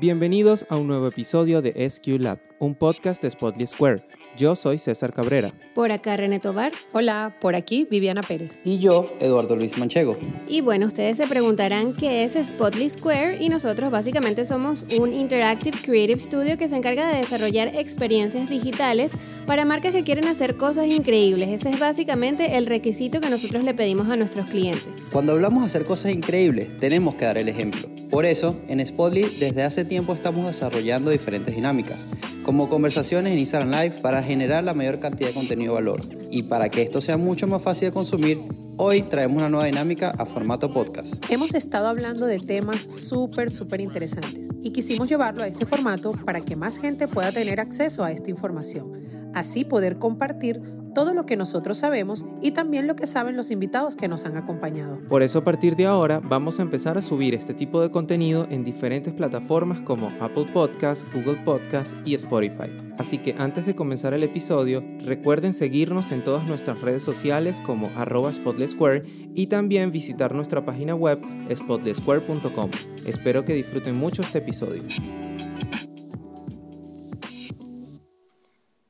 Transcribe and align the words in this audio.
Bienvenidos 0.00 0.64
a 0.70 0.78
un 0.78 0.86
nuevo 0.86 1.08
episodio 1.08 1.60
de 1.60 1.90
SQ 1.90 2.18
Lab, 2.20 2.38
un 2.58 2.74
podcast 2.74 3.20
de 3.20 3.30
Spotly 3.30 3.66
Square. 3.66 4.02
Yo 4.34 4.56
soy 4.56 4.78
César 4.78 5.12
Cabrera. 5.12 5.52
Por 5.74 5.92
acá 5.92 6.16
René 6.16 6.40
Tobar. 6.40 6.72
Hola, 6.94 7.36
por 7.38 7.54
aquí 7.54 7.86
Viviana 7.90 8.22
Pérez. 8.22 8.60
Y 8.64 8.78
yo, 8.78 9.14
Eduardo 9.20 9.56
Luis 9.56 9.76
Manchego. 9.76 10.16
Y 10.48 10.62
bueno, 10.62 10.86
ustedes 10.86 11.18
se 11.18 11.26
preguntarán 11.26 11.92
qué 11.92 12.24
es 12.24 12.32
Spotly 12.32 12.88
Square 12.88 13.42
y 13.42 13.50
nosotros 13.50 13.90
básicamente 13.90 14.46
somos 14.46 14.86
un 14.98 15.12
Interactive 15.12 15.76
Creative 15.82 16.18
Studio 16.18 16.56
que 16.56 16.68
se 16.68 16.76
encarga 16.76 17.06
de 17.06 17.20
desarrollar 17.20 17.68
experiencias 17.76 18.48
digitales 18.48 19.18
para 19.44 19.66
marcas 19.66 19.92
que 19.92 20.02
quieren 20.02 20.28
hacer 20.28 20.56
cosas 20.56 20.86
increíbles. 20.86 21.50
Ese 21.50 21.68
es 21.68 21.78
básicamente 21.78 22.56
el 22.56 22.64
requisito 22.64 23.20
que 23.20 23.28
nosotros 23.28 23.64
le 23.64 23.74
pedimos 23.74 24.08
a 24.08 24.16
nuestros 24.16 24.46
clientes. 24.46 24.96
Cuando 25.12 25.32
hablamos 25.32 25.60
de 25.60 25.66
hacer 25.66 25.84
cosas 25.84 26.12
increíbles, 26.12 26.78
tenemos 26.78 27.16
que 27.16 27.26
dar 27.26 27.36
el 27.36 27.50
ejemplo. 27.50 27.99
Por 28.10 28.26
eso, 28.26 28.56
en 28.66 28.84
Spotly 28.84 29.36
desde 29.38 29.62
hace 29.62 29.84
tiempo 29.84 30.12
estamos 30.12 30.44
desarrollando 30.44 31.12
diferentes 31.12 31.54
dinámicas, 31.54 32.06
como 32.42 32.68
conversaciones 32.68 33.32
en 33.32 33.38
Instagram 33.38 33.70
Live 33.70 34.00
para 34.02 34.20
generar 34.20 34.64
la 34.64 34.74
mayor 34.74 34.98
cantidad 34.98 35.28
de 35.28 35.34
contenido 35.34 35.74
de 35.74 35.80
valor. 35.80 36.02
Y 36.28 36.42
para 36.42 36.68
que 36.70 36.82
esto 36.82 37.00
sea 37.00 37.16
mucho 37.16 37.46
más 37.46 37.62
fácil 37.62 37.88
de 37.88 37.92
consumir, 37.92 38.40
hoy 38.76 39.02
traemos 39.02 39.38
una 39.38 39.48
nueva 39.48 39.66
dinámica 39.66 40.10
a 40.10 40.26
formato 40.26 40.72
podcast. 40.72 41.24
Hemos 41.30 41.54
estado 41.54 41.86
hablando 41.86 42.26
de 42.26 42.40
temas 42.40 42.82
súper, 42.82 43.48
súper 43.48 43.80
interesantes 43.80 44.48
y 44.60 44.72
quisimos 44.72 45.08
llevarlo 45.08 45.44
a 45.44 45.46
este 45.46 45.64
formato 45.64 46.10
para 46.10 46.40
que 46.40 46.56
más 46.56 46.78
gente 46.78 47.06
pueda 47.06 47.30
tener 47.30 47.60
acceso 47.60 48.02
a 48.02 48.10
esta 48.10 48.28
información. 48.28 48.92
Así 49.34 49.64
poder 49.64 49.98
compartir 49.98 50.60
todo 50.94 51.14
lo 51.14 51.26
que 51.26 51.36
nosotros 51.36 51.78
sabemos 51.78 52.24
y 52.42 52.52
también 52.52 52.86
lo 52.86 52.96
que 52.96 53.06
saben 53.06 53.36
los 53.36 53.50
invitados 53.50 53.96
que 53.96 54.08
nos 54.08 54.24
han 54.24 54.36
acompañado. 54.36 55.00
Por 55.08 55.22
eso 55.22 55.38
a 55.40 55.44
partir 55.44 55.76
de 55.76 55.86
ahora 55.86 56.20
vamos 56.20 56.58
a 56.58 56.62
empezar 56.62 56.98
a 56.98 57.02
subir 57.02 57.34
este 57.34 57.54
tipo 57.54 57.80
de 57.80 57.90
contenido 57.90 58.46
en 58.50 58.64
diferentes 58.64 59.12
plataformas 59.12 59.80
como 59.80 60.10
Apple 60.20 60.46
Podcasts, 60.52 61.06
Google 61.12 61.42
Podcasts 61.44 61.96
y 62.04 62.14
Spotify. 62.14 62.70
Así 62.98 63.18
que 63.18 63.34
antes 63.38 63.66
de 63.66 63.74
comenzar 63.74 64.12
el 64.14 64.22
episodio, 64.22 64.84
recuerden 65.00 65.54
seguirnos 65.54 66.12
en 66.12 66.22
todas 66.22 66.44
nuestras 66.44 66.80
redes 66.80 67.02
sociales 67.02 67.60
como 67.60 67.90
arroba 67.96 68.32
Square 68.32 69.02
y 69.34 69.46
también 69.46 69.90
visitar 69.90 70.34
nuestra 70.34 70.64
página 70.64 70.94
web 70.94 71.20
spotlesquare.com. 71.54 72.70
Espero 73.06 73.44
que 73.44 73.54
disfruten 73.54 73.96
mucho 73.96 74.22
este 74.22 74.38
episodio. 74.38 74.82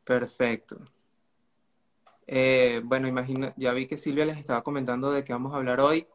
Perfecto. 0.05 0.81
Eh, 2.33 2.81
bueno, 2.85 3.09
imagino, 3.09 3.53
ya 3.57 3.73
vi 3.73 3.87
que 3.89 3.99
Silvia 3.99 4.25
les 4.25 4.39
estaba 4.39 4.63
comentando 4.63 5.11
de 5.11 5.25
qué 5.25 5.33
vamos 5.33 5.53
a 5.53 5.57
hablar 5.57 5.81
hoy, 5.81 6.07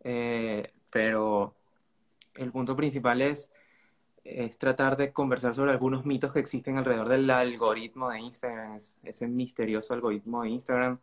eh, 0.00 0.74
pero 0.90 1.54
el 2.34 2.52
punto 2.52 2.76
principal 2.76 3.22
es, 3.22 3.50
tratar 4.58 4.98
de 4.98 5.12
conversar 5.12 5.54
sobre 5.54 5.70
algunos 5.70 6.04
mitos 6.04 6.32
que 6.34 6.40
existen 6.40 6.76
alrededor 6.76 7.08
del 7.08 7.30
algoritmo 7.30 8.10
de 8.10 8.20
Instagram, 8.20 8.76
ese 9.04 9.26
misterioso 9.26 9.94
algoritmo 9.94 10.42
de 10.42 10.50
Instagram, 10.50 10.98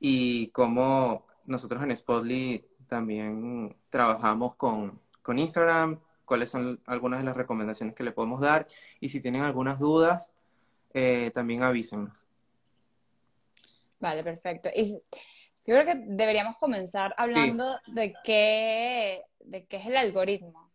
y 0.00 0.48
cómo 0.48 1.24
nosotros 1.46 1.82
en 1.84 1.96
Spotly 1.96 2.64
también 2.88 3.76
trabajamos 3.90 4.56
con, 4.56 5.00
con 5.22 5.38
Instagram, 5.38 6.00
cuáles 6.24 6.50
son 6.50 6.80
algunas 6.86 7.20
de 7.20 7.26
las 7.26 7.36
recomendaciones 7.36 7.94
que 7.94 8.02
le 8.02 8.10
podemos 8.12 8.40
dar, 8.40 8.66
y 9.00 9.10
si 9.10 9.20
tienen 9.20 9.42
algunas 9.42 9.78
dudas, 9.78 10.32
eh, 10.94 11.30
también 11.32 11.62
avísenos. 11.62 12.26
Vale, 13.98 14.22
perfecto. 14.22 14.68
Y 14.74 14.92
yo 15.66 15.74
creo 15.74 15.84
que 15.84 16.02
deberíamos 16.06 16.56
comenzar 16.58 17.14
hablando 17.16 17.78
de, 17.86 18.14
qué, 18.22 19.22
de 19.40 19.66
qué 19.66 19.76
es 19.78 19.86
el 19.86 19.96
algoritmo. 19.96 20.70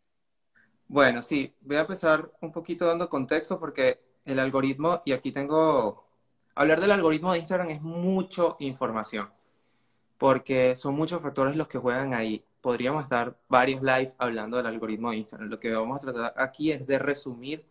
Bueno, 0.88 1.22
sí, 1.22 1.54
voy 1.62 1.78
a 1.78 1.82
empezar 1.82 2.32
un 2.42 2.52
poquito 2.52 2.88
dando 2.88 3.08
contexto 3.10 3.60
porque 3.60 4.00
el 4.26 4.40
algoritmo, 4.40 5.04
y 5.06 5.12
aquí 5.12 5.32
tengo, 5.32 6.08
hablar 6.56 6.82
del 6.82 6.92
algoritmo 6.92 7.32
de 7.32 7.40
Instagram 7.40 7.70
es 7.70 7.82
mucho 7.82 8.56
información, 8.60 9.30
porque 10.18 10.76
son 10.76 10.96
muchos 10.96 11.22
factores 11.22 11.56
los 11.56 11.68
que 11.68 11.78
juegan 11.78 12.16
ahí. 12.16 12.44
Podríamos 12.60 13.04
estar 13.04 13.38
varios 13.48 13.84
live 13.84 14.16
hablando 14.18 14.58
del 14.58 14.66
algoritmo 14.66 15.12
de 15.12 15.18
Instagram. 15.18 15.50
Lo 15.50 15.60
que 15.60 15.72
vamos 15.72 15.98
a 15.98 16.02
tratar 16.02 16.34
aquí 16.36 16.72
es 16.72 16.88
de 16.88 16.98
resumir 16.98 17.64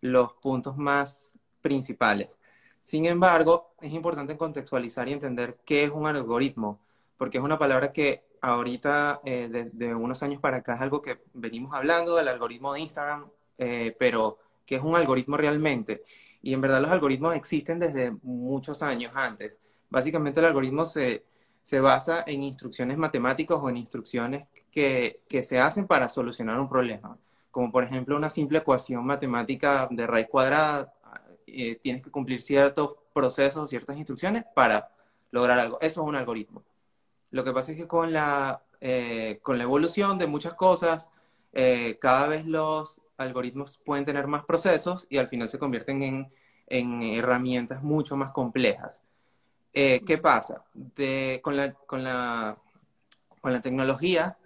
los 0.00 0.32
puntos 0.34 0.76
más 0.76 1.34
principales. 1.60 2.38
Sin 2.80 3.06
embargo, 3.06 3.74
es 3.80 3.92
importante 3.92 4.36
contextualizar 4.36 5.08
y 5.08 5.12
entender 5.12 5.58
qué 5.64 5.84
es 5.84 5.90
un 5.90 6.06
algoritmo, 6.06 6.80
porque 7.16 7.38
es 7.38 7.44
una 7.44 7.58
palabra 7.58 7.92
que 7.92 8.24
ahorita, 8.40 9.20
eh, 9.24 9.68
de, 9.72 9.94
unos 9.94 10.22
años 10.22 10.40
para 10.40 10.58
acá, 10.58 10.74
es 10.74 10.80
algo 10.80 11.02
que 11.02 11.20
venimos 11.34 11.74
hablando 11.74 12.16
del 12.16 12.28
algoritmo 12.28 12.72
de 12.72 12.80
Instagram, 12.80 13.26
eh, 13.58 13.94
pero 13.98 14.38
¿qué 14.64 14.76
es 14.76 14.82
un 14.82 14.96
algoritmo 14.96 15.36
realmente? 15.36 16.02
Y 16.42 16.54
en 16.54 16.60
verdad 16.60 16.80
los 16.80 16.90
algoritmos 16.90 17.36
existen 17.36 17.78
desde 17.78 18.12
muchos 18.22 18.82
años 18.82 19.12
antes. 19.14 19.58
Básicamente 19.90 20.40
el 20.40 20.46
algoritmo 20.46 20.86
se, 20.86 21.24
se 21.62 21.80
basa 21.80 22.24
en 22.26 22.42
instrucciones 22.42 22.96
matemáticas 22.96 23.58
o 23.60 23.68
en 23.68 23.76
instrucciones 23.76 24.46
que, 24.70 25.20
que 25.28 25.44
se 25.44 25.58
hacen 25.58 25.86
para 25.86 26.08
solucionar 26.08 26.58
un 26.58 26.68
problema, 26.68 27.18
como 27.50 27.70
por 27.70 27.84
ejemplo 27.84 28.16
una 28.16 28.30
simple 28.30 28.58
ecuación 28.58 29.04
matemática 29.04 29.86
de 29.90 30.06
raíz 30.06 30.28
cuadrada 30.28 30.94
eh, 31.52 31.76
tienes 31.76 32.02
que 32.02 32.10
cumplir 32.10 32.40
ciertos 32.40 32.96
procesos, 33.12 33.70
ciertas 33.70 33.96
instrucciones 33.96 34.44
para 34.54 34.90
lograr 35.30 35.58
algo. 35.58 35.78
Eso 35.80 36.02
es 36.02 36.08
un 36.08 36.16
algoritmo. 36.16 36.62
Lo 37.30 37.44
que 37.44 37.52
pasa 37.52 37.72
es 37.72 37.78
que 37.78 37.86
con 37.86 38.12
la, 38.12 38.62
eh, 38.80 39.38
con 39.42 39.58
la 39.58 39.64
evolución 39.64 40.18
de 40.18 40.26
muchas 40.26 40.54
cosas, 40.54 41.10
eh, 41.52 41.98
cada 42.00 42.28
vez 42.28 42.46
los 42.46 43.00
algoritmos 43.16 43.78
pueden 43.84 44.04
tener 44.04 44.26
más 44.26 44.44
procesos 44.44 45.06
y 45.10 45.18
al 45.18 45.28
final 45.28 45.50
se 45.50 45.58
convierten 45.58 46.02
en, 46.02 46.32
en 46.66 47.02
herramientas 47.02 47.82
mucho 47.82 48.16
más 48.16 48.30
complejas. 48.30 49.00
¿Qué 49.72 50.18
pasa? 50.20 50.64
Con, 51.42 51.56
la, 51.56 51.72
con, 51.72 52.02
la, 52.02 52.56
con 53.40 53.52
la 53.52 53.60
tecnología 53.60 54.36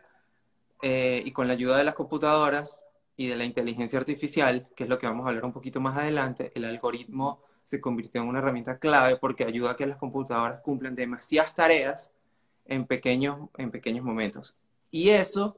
y 0.83 1.31
con 1.33 1.47
la 1.47 1.55
ayuda 1.55 1.79
de 1.79 1.85
las 1.85 1.95
computadoras, 1.95 2.85
y 3.17 3.29
de 3.29 3.37
la 3.37 3.45
inteligencia 3.45 3.99
artificial, 3.99 4.69
que 4.75 4.85
es 4.85 4.91
lo 4.91 4.99
que 4.99 5.07
vamos 5.07 5.27
a 5.27 5.29
hablar 5.29 5.45
un 5.45 5.53
poquito 5.53 5.81
más 5.81 5.97
adelante, 5.97 6.53
el 6.55 6.65
algoritmo 6.65 7.41
se 7.63 7.81
convirtió 7.81 8.21
en 8.21 8.29
una 8.29 8.41
herramienta 8.41 8.79
clave 8.79 9.17
porque 9.17 9.45
ayuda 9.45 9.73
a 9.73 9.77
que 9.77 9.87
las 9.87 9.97
computadoras 9.97 10.61
cumplan 10.61 10.95
demasiadas 10.95 11.55
tareas 11.55 12.13
en 12.67 12.87
pequeños, 12.87 13.49
en 13.57 13.71
pequeños 13.71 14.05
momentos. 14.05 14.55
Y 14.91 15.11
eso 15.11 15.57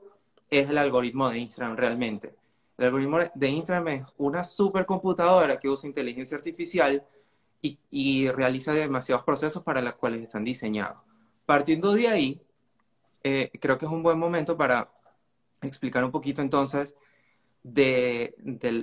es 0.51 0.71
el 0.71 0.79
algoritmo 0.79 1.29
de 1.29 1.39
Instagram 1.39 1.77
realmente. 1.77 2.35
El 2.79 2.87
algoritmo 2.87 3.19
de 3.35 3.49
Instagram 3.49 3.89
es 3.89 4.03
una 4.19 4.45
supercomputadora 4.45 5.59
que 5.59 5.69
usa 5.69 5.89
inteligencia 5.89 6.37
artificial 6.37 7.05
y, 7.63 7.79
y 7.91 8.31
realiza 8.31 8.73
demasiados 8.73 9.25
procesos 9.25 9.63
para 9.63 9.81
los 9.81 9.95
cuales 9.95 10.23
están 10.23 10.45
diseñados. 10.45 11.03
Partiendo 11.47 11.95
de 11.95 12.09
ahí, 12.09 12.41
eh, 13.25 13.51
creo 13.61 13.79
que 13.79 13.87
es 13.87 13.91
un 13.91 14.03
buen 14.03 14.19
momento 14.19 14.57
para 14.57 14.91
explicar 15.63 16.05
un 16.05 16.13
poquito 16.13 16.43
entonces 16.43 16.95
de, 17.67 18.37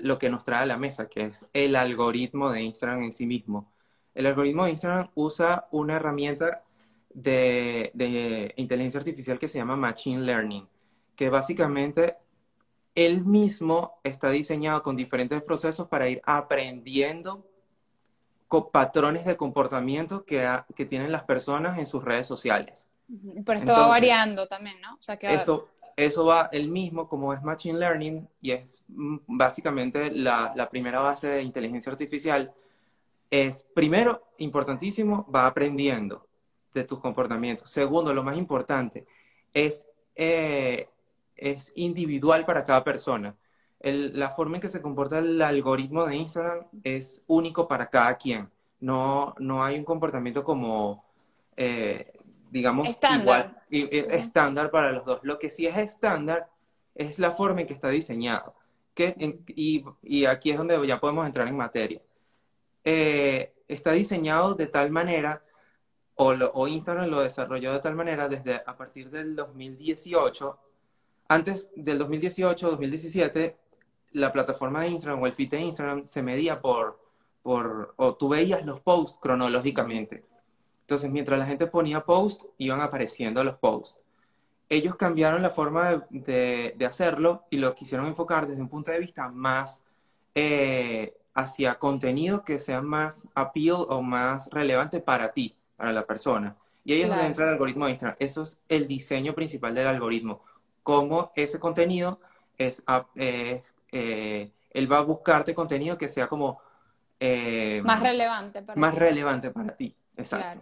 lo 0.04 0.20
que 0.20 0.30
nos 0.30 0.44
trae 0.44 0.64
a 0.64 0.66
la 0.66 0.78
mesa, 0.78 1.08
que 1.08 1.22
es 1.22 1.48
el 1.54 1.76
algoritmo 1.78 2.52
de 2.52 2.62
Instagram 2.62 3.04
en 3.04 3.14
sí 3.14 3.26
mismo. 3.26 3.72
El 4.14 4.26
algoritmo 4.26 4.66
de 4.66 4.72
Instagram 4.72 5.10
usa 5.16 5.68
una 5.72 5.96
herramienta 5.96 6.64
de, 7.14 8.54
inteligencia 8.58 9.00
artificial 9.00 9.40
que 9.40 9.48
se 9.48 9.58
llama 9.58 9.78
Machine 9.78 10.24
Learning, 10.24 10.68
que 11.16 11.30
básicamente 11.30 12.18
él 12.94 13.24
mismo 13.24 14.00
está 14.04 14.30
diseñado 14.32 14.84
con 14.84 14.98
diferentes 14.98 15.42
procesos 15.42 15.88
para 15.88 16.10
ir 16.10 16.22
aprendiendo 16.26 17.48
con 18.50 18.70
patrones 18.70 19.26
de 19.26 19.38
comportamiento 19.38 20.26
que, 20.26 20.46
que 20.76 20.86
tienen 20.86 21.12
las 21.12 21.24
personas 21.24 21.80
en 21.80 21.88
sus 21.88 22.04
redes 22.04 22.28
sociales. 22.28 22.90
Pero 23.46 23.58
esto 23.58 23.72
va 23.72 23.88
variando 23.88 24.48
también, 24.48 24.80
¿no? 24.82 24.96
O 24.96 25.02
sea, 25.02 25.18
que 25.18 25.34
eso, 25.34 25.70
eso 25.96 26.26
va 26.26 26.50
el 26.52 26.70
mismo 26.70 27.08
como 27.08 27.34
es 27.34 27.42
Machine 27.44 27.80
Learning 27.80 28.28
y 28.42 28.52
es 28.52 28.84
mm, 28.88 29.18
básicamente 29.28 30.12
la, 30.12 30.68
primera 30.69 31.00
base 31.00 31.28
de 31.28 31.44
inteligencia 31.44 31.92
artificial. 31.92 32.54
Es, 33.30 33.63
primero, 33.74 34.24
importantísimo, 34.38 35.28
va 35.34 35.48
aprendiendo 35.48 36.28
de 36.74 36.84
tus 36.84 37.00
comportamientos. 37.00 37.69
Segundo, 37.69 38.13
lo 38.13 38.24
más 38.24 38.38
importante, 38.38 39.06
es, 39.54 39.88
eh, 40.16 40.90
es 41.36 41.72
individual 41.75 42.45
para 42.45 42.63
cada 42.63 42.84
persona. 42.84 43.36
la 43.81 44.30
forma 44.31 44.57
en 44.57 44.62
que 44.62 44.69
se 44.69 44.81
comporta 44.81 45.19
el 45.19 45.42
algoritmo 45.42 46.06
de 46.06 46.16
Instagram 46.16 46.68
es 46.84 47.22
único 47.28 47.68
para 47.68 47.90
cada 47.90 48.16
quien. 48.18 48.50
No, 48.80 49.36
no 49.40 49.63
hay 49.63 49.78
un 49.78 49.86
comportamiento 49.86 50.44
como 50.44 51.06
eh, 51.57 52.12
digamos, 52.54 52.88
igual, 53.20 53.58
y, 53.68 53.98
estándar 53.98 54.70
para 54.70 54.92
los 54.92 55.04
dos. 55.04 55.20
Lo 55.24 55.40
que 55.40 55.50
sí 55.50 55.66
es 55.66 55.76
estándar 55.76 56.50
es 56.94 57.18
la 57.18 57.32
forma 57.32 57.62
en 57.62 57.68
que 57.68 57.74
está 57.74 57.90
diseñado. 57.90 58.54
Que, 58.94 59.16
y, 59.48 60.26
aquí 60.26 60.52
es 60.52 60.58
donde 60.58 60.86
ya 60.86 61.00
podemos 61.00 61.26
entrar 61.26 61.48
en 61.48 61.58
materia. 61.58 62.00
Eh, 62.84 63.54
está 63.68 63.94
diseñado 63.94 64.54
de 64.54 64.68
tal 64.68 64.92
manera, 64.92 65.44
o, 66.14 66.34
o, 66.54 66.68
Instagram 66.68 67.10
lo 67.10 67.22
desarrolló 67.22 67.74
de 67.74 67.80
tal 67.80 67.96
manera 67.96 68.30
desde 68.30 68.62
a 68.64 68.78
partir 68.78 69.10
del 69.10 69.36
2018. 69.36 70.60
Antes 71.30 71.72
del 71.76 71.98
2018, 71.98 72.70
2017, 72.70 73.58
la 74.12 74.32
plataforma 74.32 74.84
de 74.84 74.90
Instagram 74.90 75.24
o 75.24 75.26
el 75.26 75.34
feed 75.34 75.50
de 75.50 75.62
Instagram 75.62 76.06
se 76.06 76.22
medía 76.22 76.62
por, 76.62 77.00
por, 77.42 77.96
o 77.98 78.14
tú 78.14 78.30
veías 78.30 78.64
los 78.64 78.80
posts 78.80 79.18
cronológicamente. 79.20 80.24
Entonces, 80.83 81.09
mientras 81.09 81.39
la 81.39 81.45
gente 81.45 81.68
ponía 81.68 82.01
posts, 82.01 82.45
iban 82.57 82.81
apareciendo 82.81 83.44
los 83.44 83.56
posts. 83.56 83.97
Ellos 84.69 84.95
cambiaron 84.95 85.41
la 85.41 85.50
forma 85.50 86.06
de, 86.09 86.74
de, 86.77 86.85
hacerlo 86.85 87.45
y 87.50 87.57
lo 87.57 87.75
quisieron 87.75 88.07
enfocar 88.07 88.47
desde 88.47 88.62
un 88.62 88.69
punto 88.69 88.91
de 88.91 89.00
vista 89.00 89.30
más 89.30 89.83
eh, 90.35 91.13
hacia 91.33 91.75
contenido 91.75 92.44
que 92.44 92.59
sea 92.59 92.81
más 92.81 93.27
appeal 93.33 93.85
o 93.89 94.01
más 94.01 94.50
relevante 94.51 95.00
para 95.00 95.31
ti, 95.31 95.56
para 95.75 95.91
la 95.91 96.06
persona. 96.06 96.56
Y 96.85 96.94
ahí 96.94 97.01
es 97.01 97.09
donde 97.09 97.25
entra 97.25 97.45
el 97.45 97.51
algoritmo 97.51 97.85
de 97.85 97.91
Instagram. 97.91 98.18
Eso 98.19 98.44
es 98.44 98.59
el 98.68 98.88
diseño 98.88 99.33
principal 99.33 99.74
del 99.74 99.88
algoritmo. 99.88 100.41
Cómo 100.83 101.31
ese 101.35 101.59
contenido 101.59 102.19
es, 102.57 102.83
eh, 103.15 103.62
eh, 103.91 104.51
él 104.71 104.91
va 104.91 104.97
a 105.00 105.03
buscarte 105.03 105.56
contenido 105.56 105.97
que 105.97 106.09
sea 106.09 106.27
como... 106.27 106.59
Eh, 107.19 107.81
más 107.85 108.01
relevante 108.01 108.63
para 108.63 108.80
Más 108.80 108.94
ti. 108.94 109.00
relevante 109.00 109.51
para 109.51 109.75
ti, 109.75 109.95
exacto. 110.18 110.62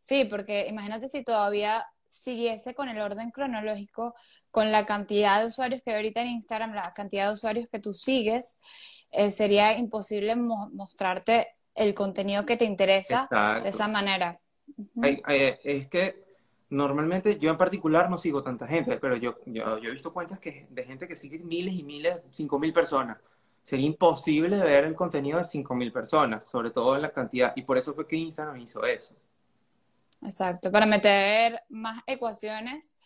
Sí, 0.00 0.24
porque 0.24 0.66
imagínate 0.68 1.08
si 1.08 1.22
todavía 1.24 1.86
siguiese 2.08 2.74
con 2.74 2.88
el 2.88 3.00
orden 3.00 3.30
cronológico, 3.30 4.14
con 4.50 4.72
la 4.72 4.86
cantidad 4.86 5.40
de 5.40 5.46
usuarios 5.46 5.82
que 5.82 5.90
hay 5.90 5.96
ahorita 5.96 6.22
en 6.22 6.28
Instagram, 6.28 6.74
la 6.74 6.92
cantidad 6.94 7.26
de 7.26 7.34
usuarios 7.34 7.68
que 7.68 7.78
tú 7.78 7.94
sigues, 7.94 8.58
sería 9.30 9.76
imposible 9.78 10.36
mostrarte 10.36 11.48
el 11.74 11.94
contenido 11.94 12.44
que 12.44 12.56
te 12.56 12.64
interesa 12.64 13.28
de 13.62 13.68
esa 13.68 13.88
manera. 13.88 14.40
es 15.02 15.88
que 15.88 16.28
normalmente 16.70 17.38
yo 17.38 17.50
en 17.50 17.56
particular 17.56 18.10
no 18.10 18.18
sigo 18.18 18.42
tanta 18.42 18.66
gente, 18.66 18.98
pero 18.98 19.16
yo, 19.16 19.36
yo, 19.46 19.78
he 19.78 19.90
visto 19.90 20.12
cuentas 20.12 20.38
que, 20.38 20.66
de 20.70 20.84
gente 20.84 21.08
que 21.08 21.16
sigue 21.16 21.38
miles 21.38 21.74
y 21.74 21.82
miles, 21.82 22.20
cinco 22.30 22.58
mil 22.58 22.72
personas. 22.72 23.18
Sería 23.62 23.86
imposible 23.86 24.58
ver 24.58 24.84
el 24.84 24.94
contenido 24.94 25.38
de 25.38 25.44
cinco 25.44 25.74
mil 25.74 25.92
personas, 25.92 26.46
sobre 26.46 26.70
todo 26.70 26.96
en 26.96 27.02
la 27.02 27.10
cantidad, 27.10 27.52
y 27.54 27.62
por 27.62 27.76
eso 27.76 27.94
fue 27.94 28.06
que 28.06 28.16
Instagram 28.16 28.58
hizo 28.58 28.82
eso. 28.84 29.14
Exacto, 30.22 30.72
para 30.72 30.86
meter 30.86 31.62
más 31.68 32.02
ecuaciones, 32.06 32.98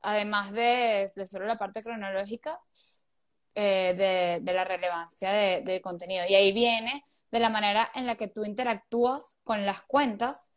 además 0.00 0.52
de, 0.52 1.10
de 1.14 1.26
solo 1.26 1.46
la 1.46 1.58
parte 1.58 1.82
cronológica, 1.82 2.60
eh, 3.54 3.94
de, 3.96 4.44
de, 4.44 4.52
la 4.52 4.64
relevancia 4.64 5.32
del 5.32 5.80
contenido. 5.82 6.24
Y 6.28 6.34
ahí 6.34 6.52
viene 6.52 7.04
de 7.30 7.40
la 7.40 7.50
manera 7.50 7.90
en 7.94 8.06
la 8.06 8.16
que 8.16 8.28
tú 8.28 8.44
interactúas 8.44 9.36
con 9.44 9.66
las 9.66 9.82
cuentas, 9.82 10.52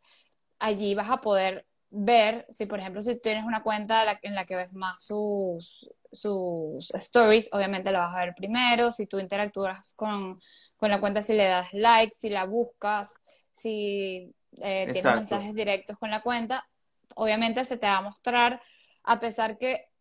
allí 0.58 0.94
vas 0.94 1.10
a 1.10 1.20
poder 1.20 1.66
ver, 1.90 2.46
si 2.50 2.66
por 2.66 2.80
ejemplo, 2.80 3.00
si 3.02 3.20
tienes 3.20 3.44
una 3.44 3.62
cuenta 3.62 4.18
en 4.22 4.34
la 4.34 4.46
que 4.46 4.56
ves 4.56 4.72
más 4.72 5.04
sus, 5.04 5.90
sus 6.10 6.90
stories, 6.94 7.48
obviamente 7.52 7.92
la 7.92 8.00
vas 8.00 8.16
a 8.16 8.20
ver 8.20 8.34
primero, 8.34 8.92
si 8.92 9.06
tú 9.06 9.18
interactúas 9.18 9.94
con, 9.94 10.40
con 10.76 10.90
la 10.90 11.00
cuenta, 11.00 11.22
si 11.22 11.34
le 11.34 11.44
das 11.46 11.72
like, 11.72 12.14
si 12.14 12.30
la 12.30 12.44
buscas, 12.46 13.12
si 13.52 14.34
eh, 14.60 14.88
tienes 14.92 15.04
mensajes 15.04 15.54
directos 15.54 15.98
con 15.98 16.10
la 16.10 16.22
cuenta, 16.22 16.66
obviamente 17.14 17.64
se 17.64 17.76
te 17.76 17.86
va 17.86 17.98
a 17.98 18.02
mostrar, 18.02 18.60
a 19.04 19.20
pesar 19.20 19.58
que 19.58 19.92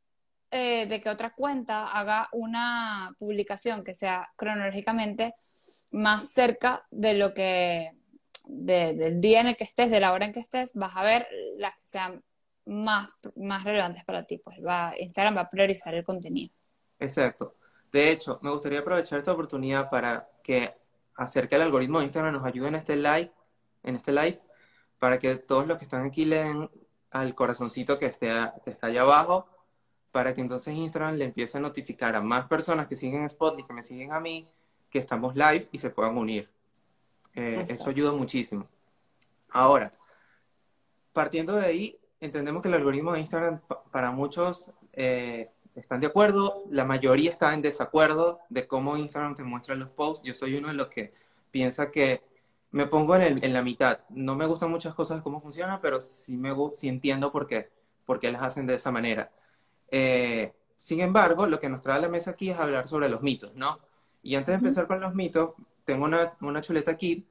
eh, 0.54 0.86
de 0.86 1.00
que 1.00 1.10
otra 1.10 1.34
cuenta 1.34 1.88
haga 1.88 2.28
una 2.34 3.16
publicación 3.18 3.86
que 3.86 3.94
sea 3.94 4.30
cronológicamente 4.36 5.34
más 5.92 6.34
cerca 6.34 6.86
de 6.92 7.14
lo 7.14 7.34
que 7.34 7.96
del 8.46 9.22
día 9.22 9.40
en 9.40 9.48
el 9.48 9.56
que 9.56 9.64
estés, 9.64 9.90
de 9.90 10.02
la 10.02 10.12
hora 10.12 10.26
en 10.26 10.34
que 10.34 10.42
estés, 10.42 10.74
vas 10.74 10.92
a 10.96 11.04
ver 11.04 11.26
las 11.58 11.74
que 11.76 11.82
sean 11.84 12.24
más, 12.66 13.22
más 13.38 13.64
relevantes 13.64 14.04
para 14.04 14.24
ti. 14.24 14.40
Pues 14.40 14.58
va, 14.66 14.94
Instagram 15.00 15.38
va 15.38 15.42
a 15.42 15.50
priorizar 15.50 15.94
el 15.94 16.04
contenido. 16.04 16.54
Exacto. 17.00 17.56
De 17.92 18.12
hecho, 18.12 18.40
me 18.42 18.52
gustaría 18.52 18.80
aprovechar 18.80 19.20
esta 19.20 19.32
oportunidad 19.32 19.90
para 19.90 20.30
que 20.44 20.74
hacer 21.16 21.48
que 21.48 21.56
el 21.56 21.62
algoritmo 21.62 22.00
de 22.00 22.06
Instagram 22.06 22.34
nos 22.34 22.46
ayude 22.46 22.68
en 22.68 22.76
este 22.76 22.96
live, 22.96 23.32
en 23.84 23.96
este 23.96 24.12
live, 24.12 24.40
para 25.00 25.20
que 25.20 25.36
todos 25.36 25.68
los 25.68 25.78
que 25.78 25.86
están 25.86 26.06
aquí 26.06 26.26
le 26.26 26.38
den 26.38 26.70
al 27.12 27.36
corazoncito 27.36 28.00
que, 28.00 28.06
esté, 28.06 28.30
que 28.64 28.72
está 28.72 28.88
allá 28.88 29.02
abajo, 29.02 29.48
para 30.12 30.34
que 30.34 30.42
entonces 30.42 30.76
Instagram 30.76 31.16
le 31.16 31.26
empiece 31.26 31.58
a 31.58 31.62
notificar 31.62 32.16
a 32.16 32.22
más 32.22 32.46
personas 32.46 32.88
que 32.88 32.96
siguen 32.96 33.30
Spotlight, 33.30 33.68
que 33.68 33.74
me 33.74 33.84
siguen 33.84 34.12
a 34.12 34.20
mí, 34.20 34.48
que 34.90 35.00
estamos 35.00 35.36
live 35.36 35.68
y 35.72 35.78
se 35.78 35.90
puedan 35.90 36.18
unir. 36.18 36.50
Eh, 37.34 37.66
eso 37.70 37.90
ayuda 37.90 38.12
muchísimo. 38.12 38.68
Ahora, 39.50 39.92
partiendo 41.14 41.56
de 41.56 41.66
ahí, 41.66 42.00
entendemos 42.20 42.62
que 42.62 42.68
el 42.68 42.76
algoritmo 42.76 43.14
de 43.14 43.22
Instagram 43.22 43.62
para 43.92 44.12
muchos 44.12 44.72
eh, 44.94 45.50
están 45.76 46.02
de 46.02 46.08
acuerdo, 46.08 46.64
la 46.70 46.86
mayoría 46.86 47.32
está 47.32 47.54
en 47.54 47.62
desacuerdo 47.62 48.40
de 48.50 48.68
cómo 48.68 48.98
Instagram 48.98 49.36
te 49.36 49.44
muestra 49.44 49.76
los 49.76 49.90
posts. 49.90 50.26
Yo 50.26 50.34
soy 50.34 50.56
uno 50.56 50.68
de 50.68 50.74
los 50.74 50.88
que 50.88 51.14
piensa 51.52 51.92
que 51.92 52.22
me 52.72 52.88
pongo 52.88 53.16
en, 53.16 53.54
la 53.54 53.62
mitad. 53.62 54.00
No 54.10 54.36
me 54.36 54.46
gustan 54.46 54.72
muchas 54.72 54.94
cosas 54.94 55.18
de 55.18 55.24
cómo 55.24 55.42
funciona, 55.42 55.82
pero 55.82 56.02
sí, 56.02 56.38
me, 56.38 56.54
sí 56.76 56.88
entiendo 56.90 57.32
por 57.32 57.48
qué, 57.48 57.70
por 58.06 58.20
qué 58.20 58.32
las 58.32 58.44
hacen 58.44 58.68
de 58.68 58.76
esa 58.76 58.92
manera. 58.92 59.32
Eh, 59.90 60.54
sin 60.78 61.02
embargo, 61.02 61.46
lo 61.46 61.60
que 61.60 61.70
nos 61.70 61.82
trae 61.82 61.98
a 61.98 62.02
la 62.02 62.10
mesa 62.10 62.32
aquí 62.32 62.50
es 62.50 62.58
hablar 62.58 62.88
sobre 62.88 63.10
los 63.10 63.22
mitos, 63.22 63.54
¿no? 63.56 63.80
Y 64.24 64.36
antes 64.36 64.54
de 64.54 64.58
empezar 64.58 64.88
con 64.88 65.02
los 65.02 65.14
mitos, 65.14 65.52
tengo 65.86 66.06
una, 66.06 66.34
una 66.42 66.62
chuleta 66.62 66.92
aquí, 66.92 67.28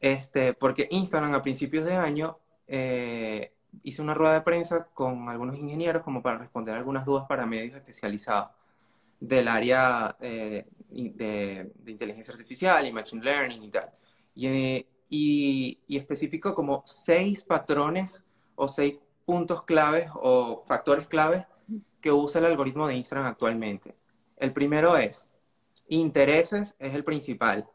este, 0.00 0.54
porque 0.54 0.88
Instagram 0.90 1.34
a 1.34 1.42
principios 1.42 1.84
de 1.84 1.96
año 1.96 2.38
eh, 2.66 3.52
hizo 3.82 4.02
una 4.02 4.14
rueda 4.14 4.34
de 4.34 4.40
prensa 4.42 4.88
con 4.92 5.28
algunos 5.28 5.56
ingenieros 5.56 6.02
como 6.02 6.22
para 6.22 6.38
responder 6.38 6.74
algunas 6.74 7.04
dudas 7.04 7.24
para 7.28 7.46
medios 7.46 7.74
especializados 7.76 8.50
del 9.20 9.48
área 9.48 10.16
eh, 10.20 10.66
de, 10.90 11.72
inteligencia 11.86 12.32
artificial 12.32 12.86
y 12.86 12.92
machine 12.92 13.24
learning 13.24 13.62
y 13.62 13.70
tal. 13.70 13.90
Y, 14.34 14.86
y, 15.08 15.78
y 15.86 15.96
especificó 15.96 16.54
como 16.54 16.82
seis 16.86 17.42
patrones 17.42 18.22
o 18.54 18.68
seis 18.68 18.98
puntos 19.24 19.62
claves 19.62 20.10
o 20.14 20.64
factores 20.66 21.06
claves 21.06 21.44
que 22.00 22.12
usa 22.12 22.40
el 22.40 22.46
algoritmo 22.46 22.86
de 22.86 22.96
Instagram 22.96 23.26
actualmente. 23.26 23.94
El 24.36 24.52
primero 24.52 24.96
es 24.96 25.28
intereses, 25.88 26.74
es 26.78 26.94
el 26.94 27.04
principal. 27.04 27.68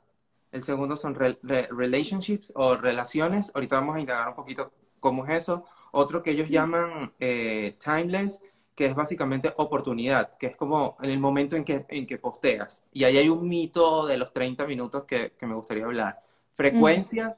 El 0.52 0.64
segundo 0.64 0.96
son 0.98 1.16
relationships 1.16 2.52
o 2.56 2.76
relaciones. 2.76 3.52
Ahorita 3.54 3.80
vamos 3.80 3.96
a 3.96 4.00
indagar 4.00 4.30
un 4.30 4.36
poquito 4.36 4.72
cómo 5.00 5.26
es 5.26 5.38
eso. 5.38 5.66
Otro 5.92 6.24
que 6.24 6.32
ellos 6.32 6.50
llaman 6.50 7.14
eh, 7.20 7.78
timeless, 7.84 8.42
que 8.76 8.88
es 8.88 8.96
básicamente 8.96 9.54
oportunidad, 9.58 10.38
que 10.38 10.48
es 10.48 10.56
como 10.56 10.98
en 11.02 11.10
el 11.10 11.20
momento 11.20 11.56
en 11.56 11.64
que, 11.64 11.86
en 11.90 12.06
que 12.06 12.18
posteas. 12.18 12.84
Y 12.92 13.04
ahí 13.04 13.18
hay 13.18 13.30
un 13.30 13.48
mito 13.48 14.06
de 14.06 14.18
los 14.18 14.34
30 14.34 14.68
minutos 14.68 15.04
que, 15.06 15.34
que 15.38 15.46
me 15.46 15.56
gustaría 15.56 15.86
hablar. 15.86 16.22
Frecuencia, 16.58 17.38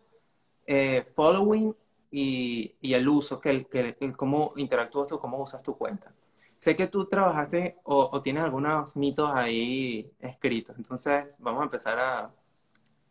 eh, 0.66 1.06
following 1.14 1.76
y, 2.10 2.74
el 2.82 3.06
uso, 3.10 3.42
que, 3.42 3.66
que, 3.66 4.14
cómo 4.16 4.54
interactúas 4.56 5.08
tú, 5.08 5.20
cómo 5.20 5.38
usas 5.42 5.62
tu 5.62 5.78
cuenta. 5.78 6.14
Sé 6.56 6.78
que 6.78 6.88
tú 6.88 7.06
trabajaste 7.06 7.80
o, 7.84 8.10
o 8.14 8.22
tienes 8.22 8.44
algunos 8.44 8.96
mitos 8.96 9.30
ahí 9.34 10.10
escritos, 10.22 10.78
entonces 10.78 11.36
vamos 11.40 11.60
a 11.60 11.64
empezar 11.66 12.00
a, 12.00 12.32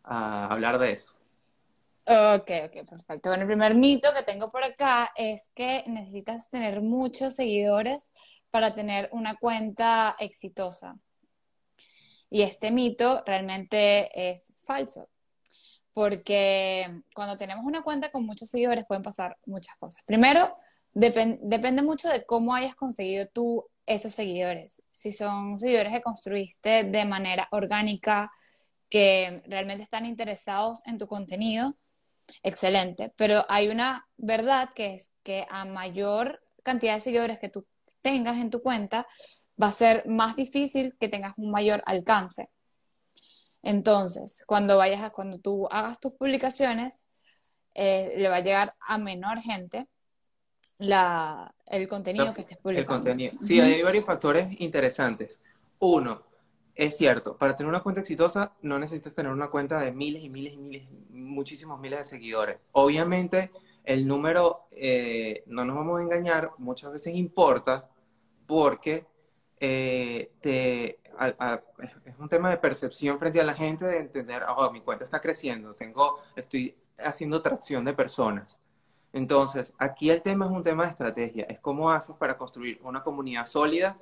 a 0.03 0.47
hablar 0.47 0.79
de 0.79 0.93
eso. 0.93 1.13
Ok, 2.07 2.49
ok, 2.65 2.89
perfecto. 2.89 3.29
Bueno, 3.29 3.43
el 3.43 3.47
primer 3.47 3.75
mito 3.75 4.09
que 4.17 4.23
tengo 4.23 4.47
por 4.49 4.63
acá 4.63 5.11
es 5.15 5.51
que 5.53 5.83
necesitas 5.85 6.49
tener 6.49 6.81
muchos 6.81 7.35
seguidores 7.35 8.11
para 8.49 8.73
tener 8.73 9.09
una 9.11 9.35
cuenta 9.35 10.15
exitosa. 10.17 10.97
Y 12.31 12.41
este 12.41 12.71
mito 12.71 13.21
realmente 13.27 14.31
es 14.31 14.55
falso, 14.57 15.07
porque 15.99 17.01
cuando 17.13 17.37
tenemos 17.37 17.65
una 17.65 17.81
cuenta 17.81 18.09
con 18.09 18.25
muchos 18.25 18.47
seguidores 18.47 18.85
pueden 18.87 19.03
pasar 19.03 19.35
muchas 19.45 19.75
cosas. 19.75 20.01
Primero, 20.05 20.55
depende 20.93 21.81
mucho 21.81 22.07
de 22.07 22.23
cómo 22.23 22.55
hayas 22.55 22.73
conseguido 22.73 23.27
tú 23.27 23.65
esos 23.85 24.13
seguidores. 24.13 24.81
Si 24.91 25.11
son 25.11 25.59
seguidores 25.59 25.91
que 25.91 26.01
construiste 26.01 26.85
de 26.85 27.03
manera 27.03 27.49
orgánica, 27.51 28.31
que 28.87 29.43
realmente 29.45 29.83
están 29.83 30.05
interesados 30.05 30.81
en 30.85 30.99
tu 30.99 31.05
contenido, 31.05 31.75
excelente. 32.43 33.11
Pero 33.17 33.45
hay 33.49 33.67
una 33.67 34.07
verdad 34.15 34.69
que 34.73 34.93
es 34.93 35.11
que 35.21 35.45
a 35.49 35.65
mayor 35.65 36.39
cantidad 36.63 36.93
de 36.93 37.01
seguidores 37.01 37.39
que 37.39 37.49
tú 37.49 37.67
tengas 38.01 38.37
en 38.37 38.49
tu 38.49 38.61
cuenta, 38.61 39.05
va 39.61 39.67
a 39.67 39.73
ser 39.73 40.07
más 40.07 40.37
difícil 40.37 40.95
que 40.97 41.09
tengas 41.09 41.33
un 41.35 41.51
mayor 41.51 41.83
alcance. 41.85 42.47
Entonces, 43.61 44.43
cuando 44.45 44.77
vayas 44.77 45.03
a, 45.03 45.09
cuando 45.09 45.39
tú 45.39 45.67
hagas 45.69 45.99
tus 45.99 46.13
publicaciones, 46.13 47.05
eh, 47.75 48.13
le 48.17 48.29
va 48.29 48.37
a 48.37 48.41
llegar 48.41 48.75
a 48.79 48.97
menor 48.97 49.39
gente 49.39 49.87
la, 50.77 51.53
el 51.67 51.87
contenido 51.87 52.33
que 52.33 52.41
estés 52.41 52.57
publicando. 52.57 52.95
El 52.95 53.01
contenido. 53.01 53.33
Sí, 53.39 53.59
hay 53.59 53.81
varios 53.81 54.05
factores 54.05 54.59
interesantes. 54.59 55.41
Uno, 55.79 56.23
es 56.73 56.95
cierto, 56.95 57.37
para 57.37 57.55
tener 57.55 57.69
una 57.69 57.83
cuenta 57.83 58.01
exitosa 58.01 58.53
no 58.61 58.79
necesitas 58.79 59.13
tener 59.13 59.31
una 59.31 59.49
cuenta 59.49 59.81
de 59.81 59.91
miles 59.91 60.23
y 60.23 60.29
miles 60.29 60.53
y 60.53 60.57
miles, 60.57 60.89
muchísimos 61.09 61.79
miles 61.79 61.99
de 61.99 62.05
seguidores. 62.05 62.57
Obviamente, 62.71 63.51
el 63.83 64.07
número, 64.07 64.67
eh, 64.71 65.43
no 65.47 65.65
nos 65.65 65.75
vamos 65.75 65.99
a 65.99 66.03
engañar, 66.03 66.51
muchas 66.57 66.93
veces 66.93 67.13
importa 67.15 67.89
porque 68.47 69.05
eh, 69.59 70.31
te, 70.39 70.99
es 71.19 72.17
un 72.17 72.29
tema 72.29 72.49
de 72.49 72.57
percepción 72.57 73.19
frente 73.19 73.41
a 73.41 73.43
la 73.43 73.53
gente, 73.53 73.85
de 73.85 73.97
entender, 73.97 74.43
oh, 74.55 74.71
mi 74.71 74.81
cuenta 74.81 75.05
está 75.05 75.19
creciendo, 75.19 75.73
tengo, 75.73 76.19
estoy 76.35 76.75
haciendo 76.97 77.41
tracción 77.41 77.83
de 77.85 77.93
personas. 77.93 78.61
Entonces, 79.11 79.73
aquí 79.77 80.09
el 80.09 80.21
tema 80.21 80.45
es 80.45 80.51
un 80.51 80.63
tema 80.63 80.85
de 80.85 80.91
estrategia, 80.91 81.45
es 81.49 81.59
cómo 81.59 81.91
haces 81.91 82.15
para 82.15 82.37
construir 82.37 82.79
una 82.83 83.01
comunidad 83.01 83.45
sólida 83.45 83.97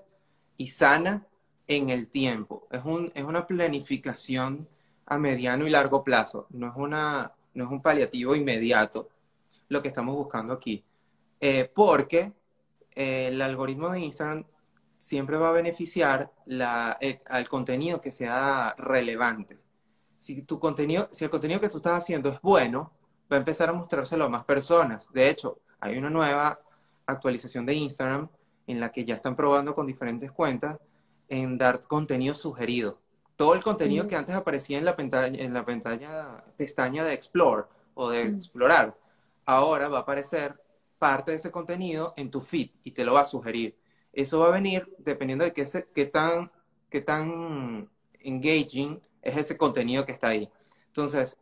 y 0.57 0.67
sana 0.67 1.25
en 1.67 1.89
el 1.89 2.07
tiempo. 2.07 2.67
Es, 2.71 2.83
un, 2.83 3.11
es 3.15 3.23
una 3.23 3.47
planificación 3.47 4.67
a 5.05 5.17
mediano 5.17 5.65
y 5.65 5.69
largo 5.69 6.03
plazo, 6.03 6.47
no 6.49 6.67
es, 6.67 6.73
una, 6.75 7.33
no 7.53 7.63
es 7.63 7.71
un 7.71 7.81
paliativo 7.81 8.35
inmediato 8.35 9.09
lo 9.69 9.81
que 9.81 9.87
estamos 9.87 10.15
buscando 10.15 10.53
aquí. 10.53 10.83
Eh, 11.39 11.71
porque 11.73 12.33
eh, 12.95 13.27
el 13.27 13.41
algoritmo 13.41 13.89
de 13.89 14.01
Instagram 14.01 14.45
siempre 14.97 15.37
va 15.37 15.49
a 15.49 15.53
beneficiar 15.53 16.31
la, 16.45 16.97
eh, 16.99 17.21
al 17.27 17.47
contenido 17.47 18.01
que 18.01 18.11
sea 18.11 18.75
relevante. 18.77 19.59
Si, 20.15 20.41
tu 20.41 20.59
contenido, 20.59 21.09
si 21.11 21.23
el 21.23 21.29
contenido 21.29 21.61
que 21.61 21.69
tú 21.69 21.77
estás 21.77 21.93
haciendo 21.93 22.29
es 22.29 22.41
bueno, 22.41 22.91
va 23.31 23.37
a 23.37 23.39
empezar 23.39 23.69
a 23.69 23.73
mostrárselo 23.73 24.25
a 24.25 24.29
más 24.29 24.45
personas. 24.45 25.11
De 25.13 25.29
hecho, 25.29 25.59
hay 25.79 25.97
una 25.97 26.09
nueva 26.09 26.59
actualización 27.05 27.65
de 27.65 27.75
Instagram 27.75 28.29
en 28.65 28.79
la 28.79 28.91
que 28.91 29.05
ya 29.05 29.15
están 29.15 29.35
probando 29.35 29.75
con 29.75 29.87
diferentes 29.87 30.31
cuentas 30.31 30.77
en 31.29 31.57
dar 31.57 31.81
contenido 31.81 32.33
sugerido. 32.33 32.99
Todo 33.35 33.53
el 33.53 33.63
contenido 33.63 34.05
mm. 34.05 34.07
que 34.07 34.15
antes 34.15 34.35
aparecía 34.35 34.77
en 34.77 34.85
la 34.85 34.95
pantalla, 34.95 35.43
en 35.43 35.53
la 35.53 35.63
pantalla, 35.63 36.43
pestaña 36.57 37.03
de 37.03 37.13
Explore 37.13 37.65
o 37.93 38.09
de 38.09 38.25
mm. 38.25 38.35
explorar, 38.35 38.97
ahora 39.45 39.87
va 39.87 39.99
a 39.99 40.01
aparecer 40.01 40.59
parte 40.97 41.31
de 41.31 41.37
ese 41.37 41.51
contenido 41.51 42.13
en 42.17 42.31
tu 42.31 42.41
feed 42.41 42.71
y 42.83 42.91
te 42.91 43.05
lo 43.05 43.13
va 43.13 43.21
a 43.21 43.25
sugerir. 43.25 43.77
Eso 44.17 44.39
va 44.39 44.47
a 44.47 44.51
venir 44.51 44.91
dependiendo 44.97 45.45
de 45.45 45.53
qué, 45.53 45.63
qué, 45.93 46.05
tan, 46.05 46.51
qué 46.89 47.05
engaging 48.21 48.99
es 49.21 49.37
ese 49.37 49.57
contenido 49.57 50.07
que 50.07 50.11
está 50.11 50.29
ahí. 50.29 50.49
Entonces, 50.87 51.37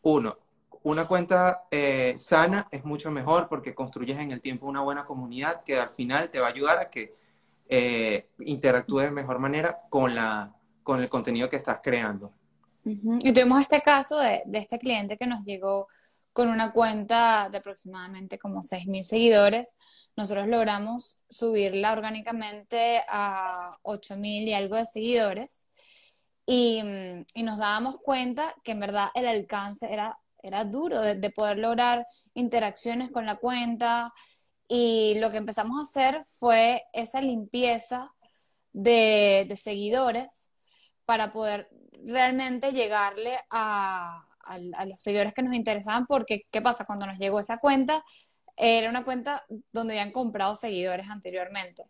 uno, 0.00 0.38
una 0.84 1.06
cuenta 1.06 1.64
eh, 1.70 2.14
sana 2.18 2.66
es 2.70 2.82
mucho 2.82 3.10
mejor 3.10 3.48
porque 3.48 3.74
construyes 3.74 4.18
en 4.18 4.30
el 4.30 4.40
tiempo 4.40 4.66
una 4.66 4.80
buena 4.80 5.04
comunidad 5.04 5.62
que 5.64 5.78
al 5.78 5.90
final 5.90 6.30
te 6.30 6.40
va 6.40 6.46
a 6.46 6.50
ayudar 6.50 6.78
a 6.78 6.88
que 6.88 7.14
eh, 7.68 8.30
interactúe 8.38 9.00
de 9.00 9.10
mejor 9.10 9.38
manera 9.38 9.80
con, 9.90 10.14
la, 10.14 10.50
con 10.82 11.00
el 11.00 11.10
contenido 11.10 11.50
que 11.50 11.56
estás 11.56 11.80
creando. 11.82 12.32
Y 12.84 13.32
tuvimos 13.34 13.60
este 13.60 13.82
caso 13.82 14.18
de, 14.18 14.44
este 14.54 14.78
cliente 14.78 15.18
que 15.18 15.26
nos 15.26 15.44
llegó 15.44 15.88
con 16.34 16.48
una 16.48 16.72
cuenta 16.72 17.48
de 17.50 17.58
aproximadamente 17.58 18.38
como 18.38 18.60
6.000 18.60 19.04
seguidores. 19.04 19.74
Nosotros 20.16 20.46
logramos 20.48 21.24
subirla 21.30 21.92
orgánicamente 21.92 23.02
a 23.08 23.78
8.000 23.82 24.48
y 24.48 24.52
algo 24.52 24.76
de 24.76 24.84
seguidores. 24.84 25.66
Y, 26.46 26.82
nos 27.36 27.56
dábamos 27.56 27.96
cuenta 27.98 28.54
que 28.62 28.72
en 28.72 28.80
verdad 28.80 29.08
el 29.14 29.26
alcance 29.26 29.90
era, 29.90 30.18
era 30.42 30.64
duro 30.64 31.00
de, 31.00 31.14
de 31.14 31.30
poder 31.30 31.56
lograr 31.58 32.06
interacciones 32.34 33.10
con 33.10 33.24
la 33.24 33.36
cuenta, 33.36 34.12
y 34.68 35.14
lo 35.18 35.30
que 35.30 35.36
empezamos 35.38 35.78
a 35.78 35.82
hacer 35.82 36.24
fue 36.24 36.84
esa 36.92 37.20
limpieza 37.20 38.12
de, 38.72 39.52
seguidores 39.56 40.50
para 41.04 41.32
poder 41.32 41.68
realmente 42.04 42.72
llegarle 42.72 43.38
a, 43.50 44.26
los 44.86 44.98
seguidores 44.98 45.34
que 45.34 45.42
nos 45.42 45.54
interesaban, 45.54 46.06
porque 46.06 46.46
¿qué 46.50 46.62
pasa? 46.62 46.84
Cuando 46.84 47.06
nos 47.06 47.18
llegó 47.18 47.40
esa 47.40 47.58
cuenta, 47.58 48.04
era 48.56 48.88
una 48.88 49.04
cuenta 49.04 49.44
donde 49.72 49.94
habían 49.94 50.12
comprado 50.12 50.54
seguidores 50.54 51.08
anteriormente. 51.08 51.84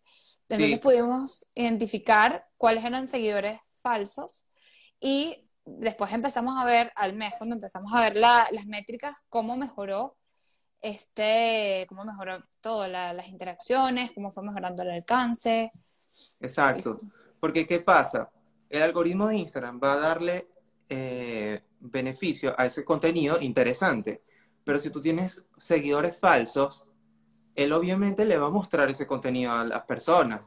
Entonces 0.48 0.78
pudimos 0.78 1.46
identificar 1.54 2.46
cuáles 2.56 2.84
eran 2.84 3.08
seguidores 3.08 3.60
falsos 3.72 4.46
y 5.00 5.48
después 5.64 6.12
empezamos 6.12 6.54
a 6.60 6.64
ver 6.64 6.92
al 6.96 7.14
mes, 7.14 7.34
cuando 7.38 7.56
empezamos 7.56 7.92
a 7.94 8.00
ver 8.02 8.16
las 8.16 8.66
métricas, 8.66 9.16
cómo 9.28 9.56
mejoró 9.56 10.16
este, 10.84 11.86
cómo 11.88 12.04
mejoró 12.04 12.44
todo, 12.60 12.86
las 12.86 13.26
interacciones, 13.28 14.12
cómo 14.12 14.30
fue 14.30 14.44
mejorando 14.44 14.82
el 14.82 14.90
alcance. 14.90 15.72
Exacto. 16.40 17.00
Porque, 17.40 17.66
¿qué 17.66 17.80
pasa? 17.80 18.30
El 18.68 18.82
algoritmo 18.82 19.28
de 19.28 19.36
Instagram 19.36 19.80
va 19.82 19.94
a 19.94 19.98
darle 19.98 20.46
eh, 20.90 21.62
beneficio 21.90 22.54
a 22.58 22.66
ese 22.66 22.84
contenido 22.84 23.40
interesante. 23.40 24.22
Pero 24.64 24.80
si 24.80 24.90
tú 24.90 25.00
tienes 25.00 25.44
seguidores 25.58 26.18
falsos, 26.18 26.84
él 27.54 27.72
obviamente 27.72 28.24
le 28.24 28.38
va 28.38 28.46
a 28.46 28.50
mostrar 28.50 28.90
ese 28.90 29.06
contenido 29.06 29.52
a 29.52 29.64
las 29.64 29.82
personas, 29.82 30.40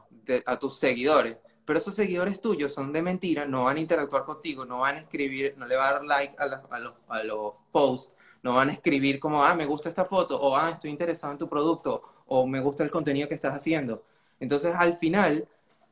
a 0.44 0.58
tus 0.58 0.78
seguidores. 0.78 1.36
Pero 1.64 1.78
esos 1.78 1.94
seguidores 1.94 2.40
tuyos 2.40 2.72
son 2.72 2.92
de 2.92 3.02
mentira, 3.02 3.46
no 3.46 3.64
van 3.64 3.76
a 3.76 3.80
interactuar 3.80 4.24
contigo, 4.24 4.64
no 4.64 4.80
van 4.80 4.96
a 4.96 4.98
escribir, 5.00 5.54
no 5.56 5.66
le 5.66 5.76
va 5.76 5.88
a 5.88 5.92
dar 5.94 6.04
like 6.04 6.34
a, 6.38 6.46
los, 6.46 6.92
a 7.08 7.22
los 7.24 7.52
posts, 7.70 8.12
no 8.42 8.54
van 8.54 8.70
a 8.70 8.72
escribir 8.72 9.20
como, 9.20 9.44
ah, 9.44 9.54
me 9.54 9.66
gusta 9.66 9.88
esta 9.88 10.04
foto, 10.04 10.40
o 10.40 10.56
ah, 10.56 10.70
estoy 10.70 10.90
interesado 10.90 11.32
en 11.32 11.38
tu 11.38 11.48
producto, 11.48 12.02
o 12.26 12.46
me 12.46 12.60
gusta 12.60 12.84
el 12.84 12.90
contenido 12.90 13.28
que 13.28 13.34
estás 13.34 13.54
haciendo. 13.54 14.04
Entonces, 14.40 14.74
al 14.74 14.96
final, 14.96 15.46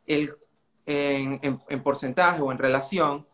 el, 0.06 0.34
en, 0.86 1.82
porcentaje 1.82 2.40
o 2.40 2.52
en 2.52 2.58
relación, 2.58 3.26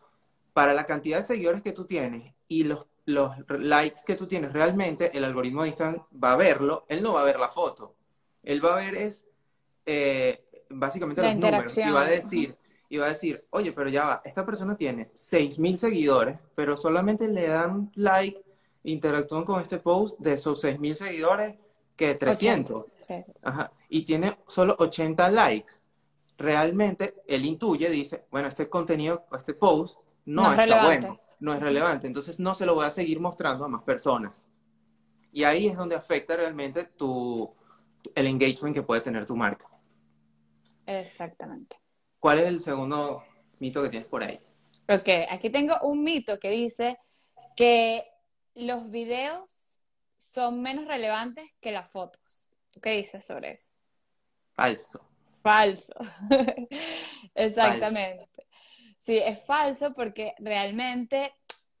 para 0.53 0.73
la 0.73 0.85
cantidad 0.85 1.17
de 1.17 1.23
seguidores 1.23 1.61
que 1.61 1.71
tú 1.71 1.85
tienes 1.85 2.33
y 2.47 2.63
los, 2.63 2.85
los 3.05 3.31
likes 3.49 4.01
que 4.05 4.15
tú 4.15 4.27
tienes 4.27 4.53
realmente, 4.53 5.15
el 5.17 5.23
algoritmo 5.23 5.63
de 5.63 5.69
Instagram 5.69 6.05
va 6.23 6.33
a 6.33 6.37
verlo, 6.37 6.85
él 6.87 7.01
no 7.01 7.13
va 7.13 7.21
a 7.21 7.25
ver 7.25 7.39
la 7.39 7.49
foto. 7.49 7.95
Él 8.43 8.63
va 8.63 8.73
a 8.73 8.77
ver 8.77 8.95
es, 8.95 9.25
eh, 9.85 10.45
básicamente 10.69 11.21
los 11.21 11.35
números, 11.35 11.77
y 11.77 11.89
va 11.89 12.01
a 12.01 12.07
decir, 12.07 12.57
y 12.89 12.97
va 12.97 13.07
a 13.07 13.09
decir, 13.09 13.45
oye, 13.49 13.71
pero 13.71 13.89
ya 13.89 14.05
va, 14.05 14.21
esta 14.23 14.45
persona 14.45 14.75
tiene 14.75 15.11
6.000 15.13 15.77
seguidores, 15.77 16.37
pero 16.55 16.77
solamente 16.77 17.27
le 17.27 17.47
dan 17.47 17.91
like 17.95 18.43
interactúan 18.83 19.45
con 19.45 19.61
este 19.61 19.79
post 19.79 20.19
de 20.19 20.33
esos 20.33 20.63
6.000 20.63 20.93
seguidores 20.93 21.55
que 21.95 22.15
300. 22.15 22.85
y 23.89 24.01
tiene 24.03 24.37
solo 24.47 24.75
80 24.77 25.29
likes. 25.29 25.73
Realmente 26.37 27.15
él 27.27 27.45
intuye, 27.45 27.89
dice, 27.89 28.25
bueno, 28.31 28.47
este 28.47 28.67
contenido, 28.67 29.25
este 29.37 29.53
post 29.53 29.99
no, 30.25 30.53
es 30.53 30.59
está 30.59 30.85
bueno, 30.85 31.19
no 31.39 31.53
es 31.53 31.61
relevante, 31.61 32.07
entonces 32.07 32.39
no 32.39 32.55
se 32.55 32.65
lo 32.65 32.75
voy 32.75 32.85
a 32.85 32.91
seguir 32.91 33.19
mostrando 33.19 33.65
a 33.65 33.67
más 33.67 33.83
personas. 33.83 34.49
Y 35.31 35.43
ahí 35.43 35.67
es 35.67 35.75
donde 35.75 35.95
afecta 35.95 36.35
realmente 36.35 36.83
tu, 36.83 37.53
el 38.15 38.27
engagement 38.27 38.75
que 38.75 38.83
puede 38.83 39.01
tener 39.01 39.25
tu 39.25 39.35
marca. 39.35 39.67
Exactamente. 40.85 41.77
¿Cuál 42.19 42.39
es 42.39 42.47
el 42.47 42.59
segundo 42.59 43.23
mito 43.59 43.81
que 43.81 43.89
tienes 43.89 44.07
por 44.07 44.23
ahí? 44.23 44.39
Ok, 44.87 45.09
aquí 45.29 45.49
tengo 45.49 45.75
un 45.83 46.03
mito 46.03 46.39
que 46.39 46.49
dice 46.49 46.99
que 47.55 48.03
los 48.55 48.89
videos 48.89 49.79
son 50.17 50.61
menos 50.61 50.87
relevantes 50.87 51.55
que 51.59 51.71
las 51.71 51.89
fotos. 51.89 52.47
¿Tú 52.71 52.79
qué 52.79 52.91
dices 52.91 53.25
sobre 53.25 53.51
eso? 53.51 53.71
Falso. 54.53 55.01
Falso. 55.41 55.93
Exactamente. 57.35 58.29
Sí, 59.03 59.17
es 59.17 59.43
falso 59.45 59.93
porque 59.93 60.33
realmente, 60.39 61.33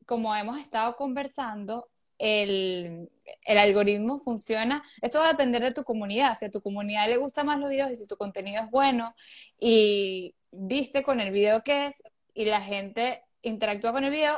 como 0.05 0.35
hemos 0.35 0.59
estado 0.59 0.95
conversando, 0.97 1.89
el, 2.17 3.09
el, 3.45 3.57
algoritmo 3.57 4.19
funciona. 4.19 4.83
Esto 5.01 5.19
va 5.19 5.27
a 5.27 5.31
depender 5.31 5.61
de 5.61 5.71
tu 5.71 5.83
comunidad. 5.83 6.37
Si 6.37 6.45
a 6.45 6.51
tu 6.51 6.61
comunidad 6.61 7.07
le 7.07 7.17
gustan 7.17 7.45
más 7.45 7.59
los 7.59 7.69
videos 7.69 7.91
y 7.91 7.95
si 7.95 8.07
tu 8.07 8.17
contenido 8.17 8.61
es 8.61 8.69
bueno 8.69 9.15
y 9.57 10.35
viste 10.51 11.01
con 11.01 11.21
el 11.21 11.31
video 11.31 11.63
que 11.63 11.87
es 11.87 12.03
y 12.33 12.45
la 12.45 12.61
gente 12.61 13.23
interactúa 13.41 13.93
con 13.93 14.03
el 14.03 14.11
video, 14.11 14.35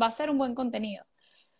va 0.00 0.06
a 0.06 0.12
ser 0.12 0.30
un 0.30 0.38
buen 0.38 0.54
contenido. 0.54 1.04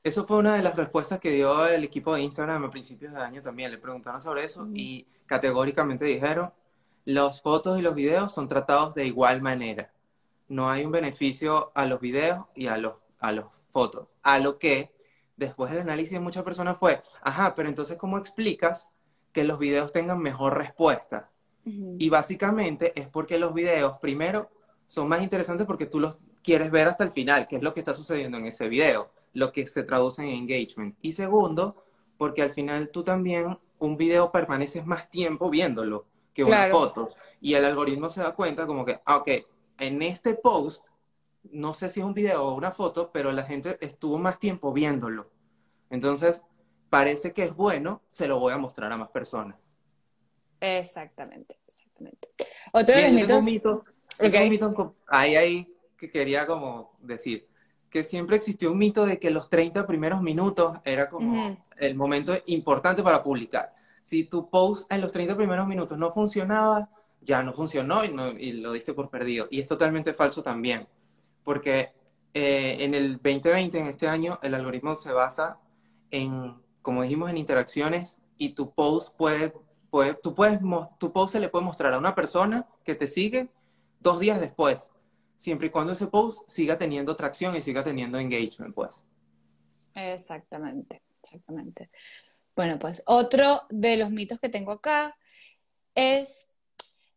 Eso 0.04 0.26
fue 0.26 0.37
una 0.37 0.56
de 0.56 0.62
las 0.62 0.76
respuestas 0.76 1.18
que 1.18 1.30
dio 1.30 1.66
el 1.66 1.82
equipo 1.82 2.14
de 2.14 2.23
Instagram 2.23 2.64
a 2.64 2.70
principios 2.70 3.12
de 3.12 3.20
año 3.20 3.42
también. 3.42 3.73
Le 3.73 3.78
preguntaron 3.78 4.20
sobre 4.20 4.44
eso 4.44 4.66
y 4.73 5.06
categóricamente 5.26 6.04
dijeron, 6.04 6.52
los 7.06 7.42
fotos 7.42 7.78
y 7.78 7.82
los 7.82 7.94
videos 7.94 8.32
son 8.32 8.46
tratados 8.46 8.94
de 8.94 9.06
igual 9.06 9.42
manera. 9.42 9.93
No 10.48 10.70
hay 10.70 10.84
un 10.84 10.92
beneficio 10.92 11.72
a 11.74 11.86
los 11.86 12.00
videos 12.00 12.46
y 12.54 12.66
a 12.66 12.76
los, 12.76 12.94
a 13.18 13.32
los 13.32 13.46
fotos. 13.70 14.08
A 14.22 14.38
lo 14.38 14.58
que 14.58 14.92
después 15.36 15.70
del 15.70 15.80
análisis 15.80 16.12
de 16.12 16.20
muchas 16.20 16.44
personas 16.44 16.78
fue, 16.78 17.02
ajá, 17.22 17.54
pero 17.54 17.68
entonces 17.68 17.96
¿cómo 17.96 18.18
explicas 18.18 18.88
que 19.32 19.44
los 19.44 19.58
videos 19.58 19.92
tengan 19.92 20.20
mejor 20.20 20.56
respuesta? 20.56 21.30
Y 21.66 22.10
básicamente 22.10 22.92
es 22.94 23.08
porque 23.08 23.38
los 23.38 23.54
videos, 23.54 23.96
primero, 23.98 24.50
son 24.86 25.08
más 25.08 25.22
interesantes 25.22 25.66
porque 25.66 25.86
tú 25.86 25.98
los 25.98 26.18
quieres 26.42 26.70
ver 26.70 26.88
hasta 26.88 27.04
el 27.04 27.10
final, 27.10 27.48
que 27.48 27.56
es 27.56 27.62
lo 27.62 27.72
que 27.72 27.80
está 27.80 27.94
sucediendo 27.94 28.36
en 28.36 28.44
ese 28.44 28.68
video 28.68 29.10
lo 29.34 29.52
que 29.52 29.66
se 29.66 29.82
traduce 29.82 30.22
en 30.22 30.28
engagement. 30.28 30.96
Y 31.02 31.12
segundo, 31.12 31.84
porque 32.16 32.40
al 32.40 32.52
final 32.52 32.88
tú 32.88 33.02
también 33.02 33.58
un 33.78 33.96
video 33.96 34.32
permaneces 34.32 34.86
más 34.86 35.10
tiempo 35.10 35.50
viéndolo 35.50 36.06
que 36.32 36.44
una 36.44 36.68
foto. 36.68 37.10
Y 37.40 37.54
el 37.54 37.64
algoritmo 37.64 38.08
se 38.08 38.22
da 38.22 38.34
cuenta 38.34 38.66
como 38.66 38.84
que, 38.84 39.00
ah, 39.04 39.18
ok, 39.18 39.30
en 39.78 40.02
este 40.02 40.35
post, 40.35 40.88
no 41.45 41.75
sé 41.75 41.90
si 41.90 42.00
es 42.00 42.07
un 42.07 42.14
video 42.14 42.45
o 42.45 42.54
una 42.54 42.71
foto, 42.71 43.11
pero 43.12 43.33
la 43.33 43.43
gente 43.43 43.78
estuvo 43.81 44.19
más 44.19 44.38
tiempo 44.38 44.73
viéndolo. 44.73 45.31
Entonces, 45.90 46.43
parece 46.90 47.33
que 47.33 47.45
es 47.45 47.54
bueno, 47.54 48.02
se 48.09 48.26
lo 48.26 48.38
voy 48.38 48.52
a 48.52 48.59
mostrar 48.59 48.93
a 48.93 48.97
más 48.97 49.11
personas. 49.11 49.57
Exactamente, 50.61 51.59
exactamente. 51.66 52.28
Otro 52.73 52.95
de 52.95 53.02
los 53.02 53.12
mitos... 53.45 53.83
Es 54.16 54.35
un 54.35 54.49
mito 54.49 54.95
ahí, 55.09 55.35
ahí 55.35 55.76
que 55.97 56.09
quería 56.09 56.47
como 56.47 56.97
decir 57.00 57.49
que 57.95 58.02
siempre 58.02 58.35
existió 58.35 58.73
un 58.73 58.78
mito 58.78 59.07
de 59.07 59.21
que 59.21 59.31
los 59.31 59.49
30 59.49 59.87
primeros 59.87 60.21
minutos 60.21 60.78
era 60.85 61.09
como 61.09 61.57
el 61.76 61.95
momento 61.95 62.33
importante 62.47 63.04
para 63.04 63.23
publicar. 63.23 63.73
Si 64.02 64.25
tu 64.25 64.50
post 64.50 64.93
en 64.93 65.00
los 65.00 65.12
30 65.12 65.37
primeros 65.37 65.66
minutos 65.69 65.97
no 65.97 66.11
funcionaba, 66.11 66.90
ya 67.25 67.43
no 67.43 67.52
funcionó 67.52 68.04
y, 68.04 68.52
lo 68.52 68.73
diste 68.73 68.95
por 68.95 69.11
perdido. 69.11 69.49
Y 69.50 69.61
es 69.61 69.66
totalmente 69.66 70.14
falso 70.14 70.43
también, 70.43 70.87
porque 71.43 71.93
eh, 72.35 72.76
en 72.81 72.95
el 72.95 73.14
2020, 73.14 73.78
en 73.78 73.87
este 73.87 74.09
año, 74.09 74.38
el 74.43 74.54
algoritmo 74.54 74.95
se 74.97 75.12
basa 75.12 75.59
en, 76.11 76.54
como 76.83 77.02
dijimos, 77.02 77.31
en 77.31 77.38
interacciones 77.38 78.19
y 78.38 78.50
tu 78.50 78.73
post 78.73 79.16
puede, 79.16 79.54
puede, 79.90 80.14
tú 80.14 80.35
puedes, 80.35 80.59
tu 80.99 81.12
post 81.12 81.33
se 81.33 81.40
le 81.40 81.49
puede 81.49 81.64
mostrar 81.64 81.93
a 81.93 81.99
una 81.99 82.14
persona 82.14 82.66
que 82.85 82.95
te 82.95 83.09
sigue 83.09 83.49
dos 84.00 84.19
días 84.19 84.40
después, 84.40 84.93
siempre 85.37 85.69
y 85.69 85.71
cuando 85.71 85.93
ese 85.93 86.07
post 86.07 86.49
siga 86.49 86.76
teniendo 86.76 87.16
tracción 87.16 87.57
y 87.57 87.62
siga 87.62 87.83
teniendo 87.83 88.19
engagement, 88.19 88.75
pues. 88.75 89.07
Exactamente, 89.95 91.02
exactamente. 91.23 91.88
Bueno, 92.54 92.78
pues 92.78 93.02
otro 93.07 93.62
de 93.71 93.97
los 93.97 94.11
mitos 94.11 94.38
que 94.38 94.49
tengo 94.49 94.73
acá 94.73 95.16
es 95.95 96.49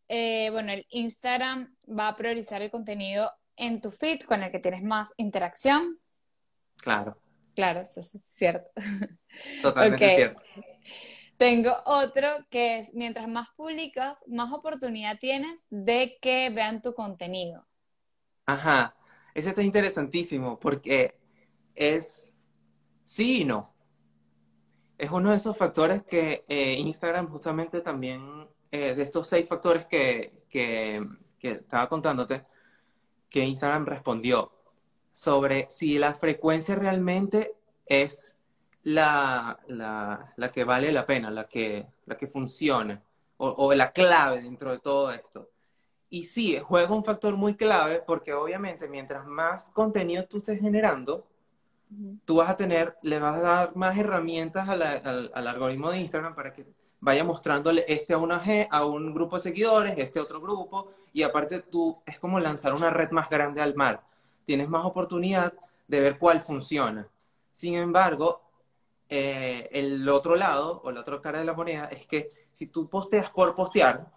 eh, 0.08 0.50
bueno, 0.52 0.72
el 0.72 0.86
Instagram 0.90 1.76
va 1.88 2.10
a 2.10 2.16
priorizar 2.16 2.62
el 2.62 2.72
contenido 2.72 3.32
en 3.56 3.82
tu 3.82 3.92
feed 3.92 4.22
con 4.22 4.44
el 4.44 4.52
que 4.52 4.60
tienes 4.60 4.84
más 4.84 5.14
interacción. 5.18 6.00
Claro. 6.78 7.20
Claro, 7.56 7.82
eso 7.82 8.00
es 8.00 8.22
cierto. 8.28 8.70
Totalmente 9.62 10.16
cierto. 10.16 10.42
Tengo 11.38 11.76
otro 11.86 12.28
que 12.50 12.80
es, 12.80 12.94
mientras 12.94 13.28
más 13.28 13.50
publicas, 13.56 14.18
más 14.28 14.52
oportunidad 14.52 15.18
tienes 15.20 15.66
de 15.70 16.18
que 16.22 16.50
vean 16.50 16.82
tu 16.82 16.94
contenido. 16.94 17.68
Ajá, 18.46 18.96
ese 19.34 19.50
está 19.50 19.62
interesantísimo 19.62 20.60
porque 20.60 21.20
es 21.76 22.34
sí 23.04 23.42
y 23.42 23.46
no. 23.46 23.76
Es 24.98 25.12
uno 25.12 25.32
de 25.32 25.38
esos 25.38 25.56
factores 25.56 26.04
que 26.04 26.44
eh, 26.48 26.74
Instagram 26.74 27.30
justamente 27.30 27.82
también 27.82 28.48
eh, 28.72 28.94
de 28.94 29.04
estos 29.04 29.28
seis 29.28 29.48
factores 29.48 29.86
que, 29.86 30.32
estaba 31.42 31.88
contándote, 31.88 32.46
que 33.30 33.44
Instagram 33.44 33.86
respondió 33.86 34.52
sobre 35.12 35.68
si 35.70 35.98
la 35.98 36.14
frecuencia 36.14 36.76
realmente 36.76 37.56
es 37.86 38.36
la, 38.84 39.60
que 40.54 40.64
vale 40.64 40.92
la 40.92 41.06
pena, 41.06 41.32
la 41.32 41.48
que, 41.48 41.88
la 42.06 42.18
que 42.18 42.28
funciona, 42.28 43.02
o, 43.38 43.74
la 43.74 43.92
clave 43.92 44.42
dentro 44.42 44.72
de 44.72 44.80
todo 44.80 45.12
esto. 45.12 45.50
Y 46.10 46.26
sí, 46.26 46.58
juega 46.64 46.94
un 46.94 47.04
factor 47.04 47.36
muy 47.36 47.56
clave 47.56 48.02
porque 48.06 48.34
obviamente 48.34 48.88
mientras 48.88 49.26
más 49.26 49.70
contenido 49.72 50.26
tú 50.26 50.38
estés 50.38 50.60
generando, 50.60 51.28
tú 52.26 52.38
vas 52.38 52.50
a 52.50 52.58
tener, 52.58 52.96
le 53.02 53.20
vas 53.20 53.38
a 53.38 53.42
dar 53.42 53.76
más 53.76 53.98
herramientas 53.98 54.68
al, 54.70 54.82
al, 54.82 55.48
algoritmo 55.48 55.92
de 55.92 56.00
Instagram 56.00 56.36
para 56.36 56.54
que 56.54 56.66
vaya 57.00 57.24
mostrándole 57.24 57.86
este 57.88 58.14
a 58.14 58.18
una 58.18 58.42
a 58.70 58.86
un 58.86 59.14
grupo 59.14 59.38
de 59.38 59.44
seguidores, 59.44 59.94
este 59.98 60.20
a 60.20 60.24
otro 60.24 60.42
grupo, 60.42 60.92
y 61.14 61.24
aparte 61.24 61.62
tú 61.62 62.02
es 62.06 62.20
como 62.20 62.40
lanzar 62.40 62.74
una 62.74 62.90
red 62.90 63.12
más 63.12 63.30
grande 63.30 63.62
al 63.62 63.76
mar. 63.76 64.04
Tienes 64.44 64.70
más 64.70 64.86
oportunidad 64.86 65.54
de 65.88 66.00
ver 66.00 66.18
cuál 66.18 66.42
funciona. 66.42 67.08
Sin 67.52 67.76
embargo, 67.76 68.42
eh, 69.10 69.70
el 69.72 70.08
otro 70.10 70.36
lado, 70.36 70.82
o 70.84 70.92
la 70.92 71.02
otra 71.02 71.22
cara 71.22 71.40
de 71.40 71.46
la 71.46 71.54
moneda, 71.54 71.86
es 71.86 72.06
que 72.08 72.32
si 72.52 72.68
tú 72.68 72.90
posteas 72.90 73.30
por 73.30 73.56
postear 73.56 74.12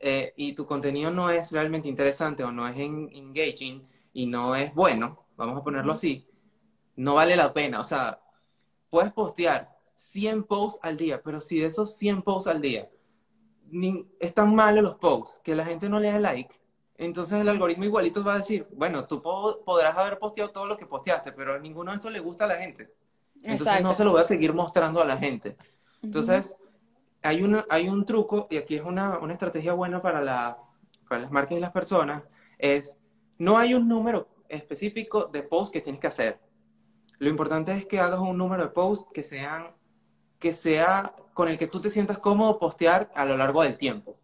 eh, 0.00 0.32
y 0.36 0.54
tu 0.54 0.66
contenido 0.66 1.10
no 1.10 1.30
es 1.30 1.52
realmente 1.52 1.88
interesante 1.88 2.42
o 2.42 2.50
no 2.50 2.66
es 2.66 2.76
engaging 2.78 3.86
y 4.12 4.26
no 4.26 4.56
es 4.56 4.74
bueno, 4.74 5.26
vamos 5.36 5.60
a 5.60 5.64
ponerlo 5.64 5.92
así, 5.92 6.26
no 6.96 7.14
vale 7.14 7.36
la 7.36 7.52
pena. 7.52 7.80
O 7.80 7.84
sea, 7.84 8.20
puedes 8.90 9.12
postear 9.12 9.73
100 9.96 10.44
posts 10.44 10.80
al 10.82 10.96
día, 10.96 11.22
pero 11.22 11.40
si 11.40 11.58
de 11.58 11.66
esos 11.66 11.96
100 11.96 12.22
posts 12.22 12.50
al 12.50 12.60
día 12.60 12.90
están 14.20 14.54
malos 14.54 14.84
los 14.84 14.94
posts, 14.96 15.40
que 15.42 15.54
la 15.54 15.64
gente 15.64 15.88
no 15.88 15.98
le 15.98 16.10
da 16.10 16.18
like, 16.18 16.54
entonces 16.96 17.40
el 17.40 17.48
algoritmo 17.48 17.84
igualito 17.84 18.22
va 18.22 18.34
a 18.34 18.38
decir, 18.38 18.68
bueno, 18.72 19.06
tú 19.06 19.20
podrás 19.22 19.96
haber 19.96 20.18
posteado 20.18 20.50
todo 20.50 20.66
lo 20.66 20.76
que 20.76 20.86
posteaste, 20.86 21.32
pero 21.32 21.54
a 21.54 21.58
ninguno 21.58 21.90
de 21.90 21.96
estos 21.96 22.12
le 22.12 22.20
gusta 22.20 22.44
a 22.44 22.48
la 22.48 22.56
gente. 22.56 22.94
Entonces 23.42 23.82
no 23.82 23.94
se 23.94 24.04
lo 24.04 24.12
voy 24.12 24.20
a 24.20 24.24
seguir 24.24 24.54
mostrando 24.54 25.02
a 25.02 25.04
la 25.04 25.16
gente. 25.16 25.56
Entonces, 26.02 26.56
hay, 27.22 27.42
una, 27.42 27.66
hay 27.68 27.88
un 27.88 28.04
truco, 28.04 28.46
y 28.50 28.58
aquí 28.58 28.76
es 28.76 28.82
una, 28.82 29.18
una 29.18 29.32
estrategia 29.32 29.72
buena 29.72 30.00
para, 30.00 30.22
la, 30.22 30.58
para 31.08 31.22
las 31.22 31.32
marcas 31.32 31.58
y 31.58 31.60
las 31.60 31.72
personas, 31.72 32.22
es 32.58 32.98
no 33.38 33.58
hay 33.58 33.74
un 33.74 33.88
número 33.88 34.28
específico 34.48 35.24
de 35.24 35.42
posts 35.42 35.72
que 35.72 35.80
tienes 35.80 36.00
que 36.00 36.06
hacer. 36.06 36.40
Lo 37.18 37.28
importante 37.28 37.72
es 37.72 37.86
que 37.86 37.98
hagas 37.98 38.20
un 38.20 38.36
número 38.36 38.62
de 38.62 38.68
posts 38.68 39.08
que 39.12 39.24
sean 39.24 39.74
que 40.44 40.52
sea 40.52 41.14
con 41.32 41.48
el 41.48 41.56
que 41.56 41.68
tú 41.68 41.80
te 41.80 41.88
sientas 41.88 42.18
cómodo 42.18 42.58
postear 42.58 43.10
a 43.14 43.24
lo 43.24 43.34
largo 43.34 43.62
del 43.62 43.78
tiempo. 43.78 44.18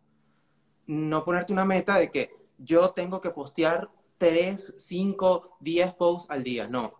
No 0.86 1.24
ponerte 1.24 1.54
una 1.54 1.64
meta 1.64 1.96
de 1.96 2.10
que 2.10 2.36
yo 2.58 2.90
tengo 2.90 3.22
que 3.22 3.30
postear 3.30 3.88
3, 4.18 4.74
5, 4.76 5.56
10 5.60 5.94
posts 5.94 6.30
al 6.30 6.44
día. 6.44 6.68
No. 6.68 6.92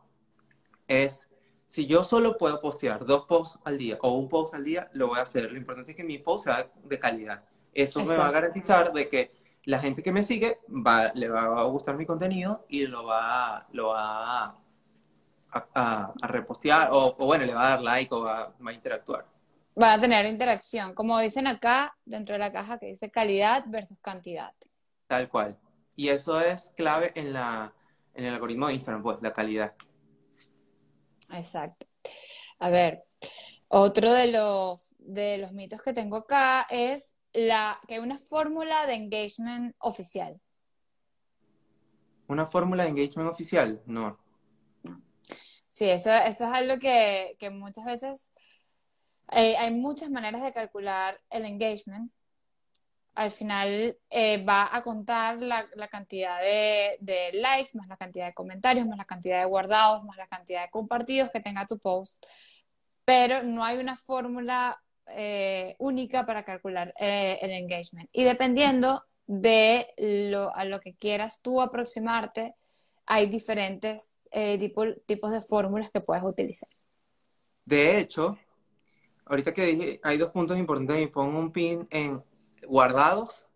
Es, 0.89 1.29
si 1.67 1.85
yo 1.85 2.03
solo 2.03 2.39
puedo 2.39 2.63
postear 2.63 3.05
dos 3.05 3.27
posts 3.27 3.59
al 3.65 3.77
día 3.77 3.99
o 4.01 4.15
un 4.15 4.31
post 4.31 4.55
al 4.55 4.65
día, 4.65 4.89
lo 4.95 5.09
voy 5.09 5.19
a 5.19 5.23
hacer. 5.23 5.53
Lo 5.53 5.59
importante 5.59 5.91
es 5.91 5.99
que 5.99 6.05
mi 6.05 6.17
post 6.17 6.45
sea 6.45 6.73
de 6.83 6.99
calidad. 6.99 7.45
Eso 7.75 8.03
me 8.03 8.17
va 8.17 8.29
a 8.29 8.33
garantizar 8.33 8.91
de 8.95 9.07
que 9.11 9.33
la 9.65 9.81
gente 9.81 10.03
que 10.03 10.13
me 10.13 10.23
sigue 10.23 10.61
va, 10.67 11.13
le 11.13 11.29
va 11.29 11.61
a 11.61 11.65
gustar 11.65 11.95
mi 11.99 12.07
contenido 12.07 12.65
y 12.71 12.87
lo 12.87 13.05
va, 13.05 13.69
lo 13.73 13.89
va 13.89 14.59
a 15.53 16.13
a, 16.21 16.27
repostear 16.27 16.91
o, 16.93 17.15
bueno, 17.15 17.45
le 17.45 17.55
va 17.55 17.67
a 17.67 17.71
dar 17.71 17.83
like 17.83 18.15
o 18.15 18.23
va, 18.23 18.55
a 18.65 18.73
interactuar. 18.73 19.27
Va 19.81 19.95
a 19.95 20.01
tener 20.01 20.27
interacción, 20.27 20.95
como 20.95 21.19
dicen 21.19 21.47
acá 21.47 21.97
dentro 22.05 22.35
de 22.35 22.41
la 22.41 22.53
caja 22.53 22.79
que 22.79 22.87
dice 22.87 23.11
calidad 23.11 23.65
versus 23.69 23.99
cantidad. 24.01 24.53
Tal 25.07 25.29
cual. 25.29 25.59
Y 25.97 26.09
eso 26.09 26.41
es 26.41 26.73
clave 26.77 27.13
en, 27.15 27.33
la, 27.33 27.73
en 28.15 28.25
el 28.25 28.35
algoritmo 28.35 28.69
de 28.69 28.75
Instagram, 28.75 29.03
pues, 29.03 29.19
la 29.23 29.33
calidad. 29.33 29.75
Exacto. 31.31 31.87
A 32.59 32.71
ver, 32.71 33.05
otro 33.69 34.13
de 34.13 34.29
los, 34.29 34.97
de 34.99 35.39
los 35.39 35.53
mitos 35.53 35.81
que 35.83 35.93
tengo 35.93 36.17
acá 36.17 36.67
es 36.71 37.17
la, 37.33 37.81
que 37.87 37.95
hay 37.95 38.01
una 38.01 38.19
fórmula 38.19 38.87
de 38.87 38.95
engagement 38.95 39.75
oficial. 39.79 40.41
¿Una 42.27 42.47
fórmula 42.47 42.85
de 42.85 42.91
engagement 42.91 43.31
oficial? 43.31 43.83
No. 43.87 44.19
Sí, 45.81 45.89
eso, 45.89 46.11
eso 46.13 46.45
es 46.45 46.53
algo 46.53 46.79
que, 46.79 47.35
muchas 47.53 47.87
veces 47.87 48.31
eh, 49.33 49.57
hay 49.57 49.71
muchas 49.73 50.11
maneras 50.11 50.43
de 50.43 50.53
calcular 50.53 51.19
el 51.31 51.47
engagement. 51.47 52.13
Al 53.15 53.31
final 53.31 53.97
eh, 54.11 54.45
va 54.45 54.69
a 54.77 54.83
contar 54.83 55.39
la, 55.41 55.67
cantidad 55.91 56.39
de, 56.43 57.31
likes, 57.33 57.71
más 57.79 57.89
la 57.89 57.97
cantidad 57.97 58.27
de 58.27 58.35
comentarios, 58.35 58.87
más 58.87 58.99
la 58.99 59.07
cantidad 59.07 59.39
de 59.39 59.47
guardados, 59.47 60.05
más 60.05 60.19
la 60.19 60.27
cantidad 60.27 60.65
de 60.65 60.71
compartidos 60.71 61.31
que 61.31 61.41
tenga 61.41 61.67
tu 61.67 61.79
post. 61.79 62.27
Pero 63.07 63.43
no 63.43 63.65
hay 63.65 63.79
una 63.79 63.97
fórmula 63.97 64.79
eh, 65.07 65.77
única 65.79 66.27
para 66.27 66.45
calcular 66.45 66.93
el 66.99 67.51
engagement. 67.53 68.11
Y 68.13 68.25
dependiendo 68.25 69.03
de 69.27 69.95
lo, 69.97 70.55
a 70.55 70.67
lo 70.67 70.79
que 70.81 70.95
quieras 70.95 71.41
tú 71.41 71.63
aproximarte, 71.63 72.55
hay 73.07 73.29
diferentes 73.29 74.20
eh, 74.31 74.59
tipos 75.07 75.31
de 75.31 75.41
fórmulas 75.41 75.91
que 75.91 76.01
puedes 76.01 76.23
utilizar. 76.25 76.69
De 77.65 77.99
hecho, 77.99 78.39
ahorita 79.27 79.53
que 79.53 79.67
dije, 79.67 80.01
hay 80.03 80.19
dos 80.19 80.31
puntos 80.31 80.59
importantes 80.59 81.03
y 81.03 81.07
pongo 81.07 81.39
un 81.39 81.53
pin 81.53 81.87
en 81.91 82.23
guardados. 82.67 83.47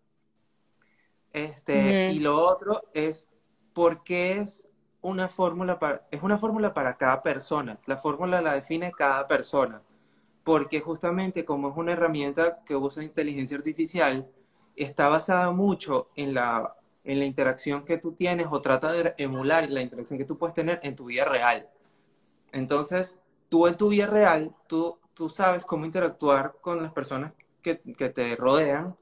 Este, 1.33 2.11
Y 2.13 2.19
lo 2.19 2.37
otro 2.37 2.83
es 2.93 3.29
por 3.73 4.03
qué 4.03 4.37
es 4.39 4.67
una 5.01 5.27
fórmula 5.27 5.77
para, 5.79 6.07
es 6.11 6.23
una 6.23 6.37
fórmula 6.37 6.73
para 6.73 6.95
cada 6.97 7.21
persona. 7.21 7.77
La 7.85 7.97
fórmula 7.97 8.41
la 8.41 8.53
define 8.53 8.91
cada 8.91 9.27
persona. 9.27 9.81
Porque 10.43 10.79
justamente 10.79 11.43
como 11.43 11.69
es 11.69 11.75
una 11.75 11.93
herramienta 11.93 12.63
que 12.65 12.75
usa 12.75 13.03
inteligencia 13.03 13.57
artificial, 13.57 14.29
está 14.75 15.09
basada 15.09 15.51
mucho 15.51 16.09
en 16.15 16.33
la 16.33 16.75
en 17.05 17.19
la 17.19 17.25
interacción 17.25 17.85
que 17.85 17.97
tú 17.97 18.13
tienes 18.13 18.47
o 18.49 18.61
trata 18.61 18.91
de 18.91 19.13
emular 19.17 19.69
la 19.71 19.81
interacción 19.81 20.17
que 20.19 20.25
tú 20.25 20.37
puedes 20.37 20.55
tener 20.55 20.79
en 20.83 20.95
tu 20.95 21.05
vida 21.05 21.23
real. 21.23 21.69
Entonces, 22.51 23.17
tú 23.47 23.67
en 23.67 23.77
tu 23.77 23.89
vida 23.89 24.07
real, 24.07 24.53
tú, 24.67 24.99
tú 25.13 25.29
sabes 25.29 25.63
cómo 25.65 25.85
interactuar 25.85 26.55
con 26.61 26.81
las 26.81 26.91
personas 26.91 27.33
que, 27.61 27.79
que 27.79 28.09
te 28.09 28.35
rodean 28.35 28.97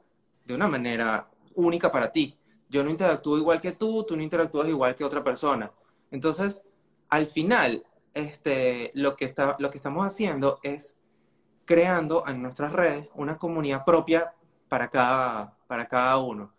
de 0.45 0.53
una 0.53 0.67
manera 0.67 1.29
única 1.55 1.91
para 1.91 2.11
ti. 2.11 2.37
Yo 2.69 2.83
no 2.83 2.89
interactúo 2.89 3.37
igual 3.37 3.61
que 3.61 3.71
tú, 3.71 4.03
tú 4.03 4.17
no 4.17 4.23
interactúas 4.23 4.67
igual 4.67 4.95
que 4.95 5.05
otra 5.05 5.23
persona. 5.23 5.71
Entonces, 6.11 6.61
al 7.09 7.27
final, 7.27 7.85
este, 8.13 8.91
lo, 8.95 9.15
que 9.15 9.25
está, 9.25 9.55
lo 9.59 9.69
que 9.69 9.77
estamos 9.77 10.05
haciendo 10.05 10.59
es 10.61 10.97
creando 11.65 12.25
en 12.27 12.41
nuestras 12.41 12.73
redes 12.73 13.07
una 13.15 13.37
comunidad 13.37 13.85
propia 13.85 14.33
para 14.67 14.89
cada, 14.89 15.57
para 15.67 15.87
cada 15.87 16.17
uno 16.17 16.52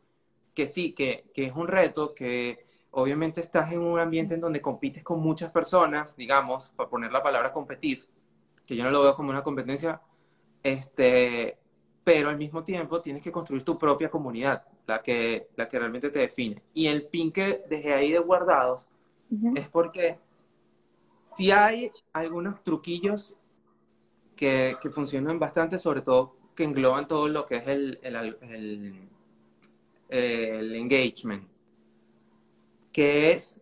que 0.55 0.69
sí, 0.69 0.93
que, 0.93 1.25
que 1.35 1.47
es 1.47 1.53
un 1.55 1.69
reto, 1.69 2.15
que 2.15 2.65
obviamente 2.91 3.41
estás 3.41 3.73
en 3.73 3.81
un 3.81 3.99
ambiente 3.99 4.35
en 4.35 4.41
donde 4.41 4.63
compites 4.63 5.03
con 5.03 5.21
muchas 5.21 5.51
personas, 5.51 6.17
digamos, 6.17 6.71
para 6.71 6.89
poner 6.89 7.13
la 7.13 7.23
palabra 7.23 7.53
competir, 7.53 8.07
que 8.67 8.77
yo 8.77 8.85
no 8.85 8.91
lo 8.91 9.03
veo 9.03 9.15
como 9.15 9.31
una 9.31 9.43
competencia, 9.43 10.01
este, 10.63 11.59
pero 12.05 12.29
al 12.29 12.39
mismo 12.39 12.63
tiempo 12.63 13.01
tienes 13.01 13.23
que 13.23 13.33
construir 13.33 13.65
tu 13.65 13.79
propia 13.79 14.11
comunidad, 14.11 14.65
la 14.87 15.03
que, 15.03 15.49
la 15.57 15.69
que 15.69 15.79
realmente 15.79 16.11
te 16.11 16.21
define. 16.21 16.63
Y 16.73 16.87
el 16.87 17.07
pin 17.07 17.33
que 17.33 17.65
dejé 17.69 17.95
ahí 17.95 18.13
de 18.13 18.19
guardados 18.19 18.89
es 19.57 19.69
porque 19.69 20.19
si 21.25 21.51
hay 21.51 21.91
algunos 22.13 22.63
truquillos 22.63 23.35
que, 24.37 24.77
que, 24.81 24.91
funcionan 24.91 25.39
bastante, 25.39 25.79
sobre 25.79 26.03
todo 26.03 26.37
que 26.55 26.65
engloban 26.65 27.09
todo 27.09 27.27
lo 27.29 27.47
que 27.47 27.57
es 27.57 27.69
el, 27.69 27.99
el, 28.03 28.37
el, 28.43 29.09
el 30.09 30.75
engagement, 30.75 31.49
que 32.93 33.33
es 33.33 33.61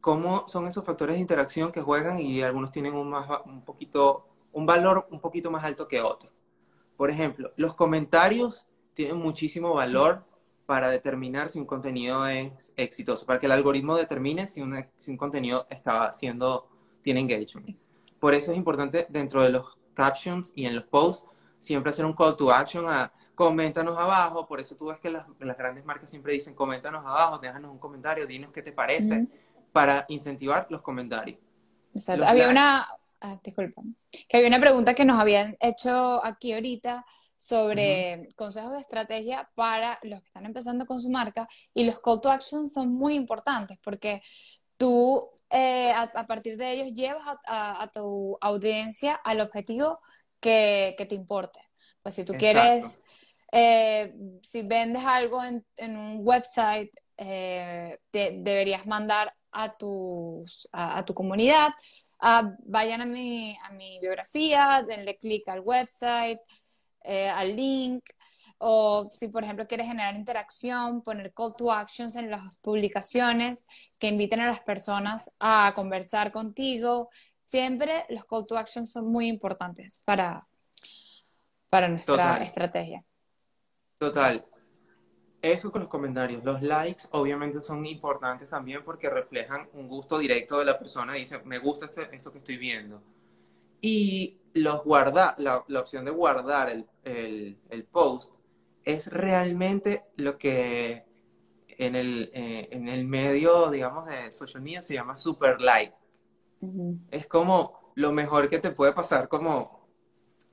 cómo 0.00 0.48
son 0.48 0.66
esos 0.66 0.84
factores 0.84 1.14
de 1.14 1.20
interacción 1.20 1.70
que 1.70 1.80
juegan 1.80 2.20
y 2.20 2.42
algunos 2.42 2.72
tienen 2.72 2.94
un, 2.94 3.08
más, 3.08 3.28
un 3.46 3.64
poquito, 3.64 4.26
un 4.52 4.66
valor 4.66 5.06
un 5.10 5.20
poquito 5.20 5.50
más 5.50 5.64
alto 5.64 5.86
que 5.86 6.00
otros. 6.00 6.32
Por 6.96 7.10
ejemplo, 7.10 7.52
los 7.56 7.74
comentarios 7.74 8.66
tienen 8.94 9.16
muchísimo 9.16 9.74
valor 9.74 10.24
para 10.66 10.90
determinar 10.90 11.48
si 11.48 11.58
un 11.58 11.66
contenido 11.66 12.26
es 12.26 12.72
exitoso, 12.76 13.26
para 13.26 13.38
que 13.38 13.46
el 13.46 13.52
algoritmo 13.52 13.96
determine 13.96 14.48
si, 14.48 14.62
si 14.96 15.10
un 15.10 15.16
contenido 15.16 15.66
está 15.70 16.06
haciendo, 16.06 16.68
tiene 17.02 17.20
engagement. 17.20 17.78
Por 18.18 18.34
eso 18.34 18.52
es 18.52 18.58
importante 18.58 19.06
dentro 19.08 19.42
de 19.42 19.50
los 19.50 19.78
captions 19.94 20.52
y 20.54 20.66
en 20.66 20.76
los 20.76 20.84
posts 20.84 21.28
siempre 21.58 21.90
hacer 21.90 22.04
un 22.04 22.12
call 22.12 22.36
to 22.36 22.50
action 22.50 22.86
a 22.88 23.12
coméntanos 23.42 23.98
abajo, 23.98 24.46
por 24.46 24.60
eso 24.60 24.76
tú 24.76 24.86
ves 24.86 25.00
que 25.00 25.10
las, 25.10 25.26
las 25.40 25.58
grandes 25.58 25.84
marcas 25.84 26.08
siempre 26.08 26.32
dicen 26.32 26.54
coméntanos 26.54 27.04
abajo, 27.04 27.38
déjanos 27.38 27.72
un 27.72 27.78
comentario, 27.80 28.24
dinos 28.24 28.52
qué 28.52 28.62
te 28.62 28.70
parece, 28.70 29.26
para 29.72 30.04
incentivar 30.08 30.68
los 30.70 30.80
comentarios. 30.80 31.40
Exacto. 31.92 32.24
había 32.24 32.48
una, 32.48 32.86
ah, 33.20 33.40
disculpa, 33.42 33.82
que 34.28 34.36
había 34.36 34.46
una 34.46 34.60
pregunta 34.60 34.94
que 34.94 35.04
nos 35.04 35.18
habían 35.18 35.56
hecho 35.58 36.24
aquí 36.24 36.52
ahorita 36.52 37.04
sobre 37.36 38.28
consejos 38.36 38.74
de 38.74 38.78
estrategia 38.78 39.50
para 39.56 39.98
los 40.02 40.20
que 40.20 40.28
están 40.28 40.46
empezando 40.46 40.86
con 40.86 41.00
su 41.00 41.10
marca 41.10 41.48
y 41.74 41.84
los 41.84 41.98
call 41.98 42.20
to 42.20 42.30
action 42.30 42.68
son 42.68 42.94
muy 42.94 43.16
importantes 43.16 43.76
porque 43.82 44.22
tú 44.76 45.28
eh, 45.50 45.92
a, 45.92 46.26
partir 46.28 46.56
de 46.56 46.70
ellos 46.70 46.94
llevas 46.94 47.24
a, 47.48 47.90
tu 47.92 48.38
audiencia 48.40 49.14
al 49.14 49.40
objetivo 49.40 49.98
que, 50.38 50.94
que 50.96 51.06
te 51.06 51.16
importe. 51.16 51.58
Pues 52.02 52.14
si 52.14 52.24
tú 52.24 52.34
quieres, 52.34 52.98
eh, 53.52 54.14
si 54.40 54.62
vendes 54.62 55.04
algo 55.04 55.44
en, 55.44 55.64
en 55.76 55.96
un 55.98 56.20
website, 56.22 56.90
eh, 57.18 57.98
deberías 58.10 58.86
mandar 58.86 59.34
a, 59.52 59.76
tus, 59.76 60.66
a, 60.72 61.04
tu 61.04 61.12
comunidad, 61.12 61.72
vayan 62.64 63.02
a 63.02 63.06
mi, 63.06 63.56
a 63.62 63.70
mi 63.72 64.00
biografía, 64.00 64.82
denle 64.88 65.18
clic 65.18 65.46
al 65.48 65.60
website, 65.60 66.40
eh, 67.02 67.28
al 67.28 67.54
link, 67.54 68.04
o 68.56 69.08
si 69.10 69.28
por 69.28 69.44
ejemplo 69.44 69.66
quieres 69.66 69.86
generar 69.86 70.16
interacción, 70.16 71.02
poner 71.02 71.34
call 71.34 71.54
to 71.54 71.70
actions 71.70 72.16
en 72.16 72.30
las 72.30 72.58
publicaciones 72.58 73.66
que 73.98 74.08
inviten 74.08 74.40
a 74.40 74.46
las 74.46 74.60
personas 74.60 75.30
a 75.40 75.72
conversar 75.74 76.32
contigo. 76.32 77.10
Siempre 77.42 78.06
los 78.08 78.24
call 78.24 78.46
to 78.46 78.56
actions 78.56 78.92
son 78.92 79.08
muy 79.08 79.28
importantes 79.28 80.02
para, 80.06 80.46
para 81.68 81.88
nuestra 81.88 82.38
estrategia. 82.42 83.04
Total. 84.02 84.44
Eso 85.40 85.70
con 85.70 85.82
los 85.82 85.88
comentarios. 85.88 86.42
Los 86.42 86.60
likes 86.60 87.04
obviamente 87.12 87.60
son 87.60 87.86
importantes 87.86 88.48
también 88.48 88.82
porque 88.84 89.08
reflejan 89.08 89.68
un 89.74 89.86
gusto 89.86 90.18
directo 90.18 90.58
de 90.58 90.64
la 90.64 90.76
persona. 90.76 91.12
Dice, 91.12 91.40
me 91.44 91.60
gusta 91.60 91.84
este, 91.84 92.08
esto 92.16 92.32
que 92.32 92.38
estoy 92.38 92.56
viendo. 92.56 93.00
Y 93.80 94.40
los 94.54 94.82
guarda, 94.82 95.36
la, 95.38 95.64
opción 95.78 96.04
de 96.04 96.10
guardar 96.10 96.68
el, 97.04 97.58
el, 97.70 97.84
post 97.84 98.32
es 98.82 99.06
realmente 99.06 100.02
lo 100.16 100.36
que 100.36 101.04
en 101.68 101.94
el, 101.94 102.32
eh, 102.34 102.70
en 102.72 102.88
el 102.88 103.06
medio, 103.06 103.70
digamos, 103.70 104.06
de 104.06 104.32
social 104.32 104.64
media 104.64 104.82
se 104.82 104.94
llama 104.94 105.16
super 105.16 105.60
like. 105.60 105.94
Es 107.12 107.28
como 107.28 107.92
lo 107.94 108.10
mejor 108.10 108.48
que 108.48 108.58
te 108.58 108.72
puede 108.72 108.94
pasar 108.94 109.28
como, 109.28 109.81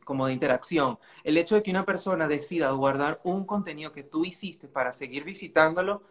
como 0.10 0.26
de 0.26 0.34
interacción. 0.34 0.98
El 1.24 1.38
hecho 1.38 1.54
de 1.54 1.62
que 1.62 1.69
una 1.69 1.86
persona 1.86 2.28
decida 2.28 2.72
guardar 2.72 3.22
un 3.24 3.45
contenido 3.45 3.91
que 3.91 4.02
tú 4.02 4.26
hiciste 4.26 4.67
para 4.67 4.91
seguir 4.91 5.24
visitándolo, 5.24 6.02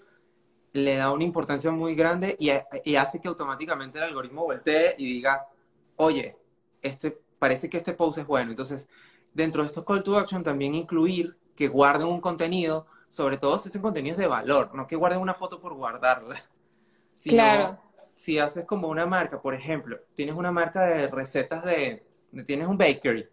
le 0.73 0.95
da 0.95 1.11
una 1.11 1.25
importancia 1.25 1.73
muy 1.73 1.97
grande 1.97 2.37
y, 2.39 2.51
y 2.85 2.95
hace 2.95 3.21
que 3.21 3.27
automáticamente 3.27 3.99
el 3.99 4.05
algoritmo 4.05 4.45
voltee 4.45 4.95
y 4.99 5.15
diga, 5.15 5.49
oye, 5.97 6.37
este 6.81 7.21
parece 7.41 7.69
que 7.69 7.79
este 7.79 7.93
post 7.93 8.19
es 8.19 8.27
bueno. 8.29 8.53
Entonces, 8.53 8.89
dentro 9.35 9.63
de 9.63 9.67
estos 9.67 9.85
call 9.85 10.05
to 10.05 10.17
action 10.17 10.45
también 10.45 10.77
incluir 10.77 11.37
que 11.57 11.67
guarden 11.67 12.07
un 12.07 12.21
contenido, 12.21 12.87
sobre 13.09 13.37
todo 13.37 13.59
si 13.59 13.69
ese 13.69 13.81
contenido 13.81 14.15
es 14.15 14.21
de 14.21 14.29
valor, 14.29 14.73
no 14.77 14.87
que 14.87 14.95
guarden 14.95 15.21
una 15.21 15.35
foto 15.35 15.59
por 15.59 15.75
guardarla. 15.75 16.41
claro. 17.25 17.81
Si 18.13 18.39
haces 18.39 18.65
como 18.65 18.87
una 18.87 19.07
marca, 19.07 19.43
por 19.43 19.55
ejemplo, 19.55 19.99
tienes 20.15 20.37
una 20.37 20.53
marca 20.53 20.85
de 20.85 21.09
recetas 21.09 21.65
de, 21.65 22.07
tienes 22.47 22.69
un 22.69 22.79
bakery 22.79 23.29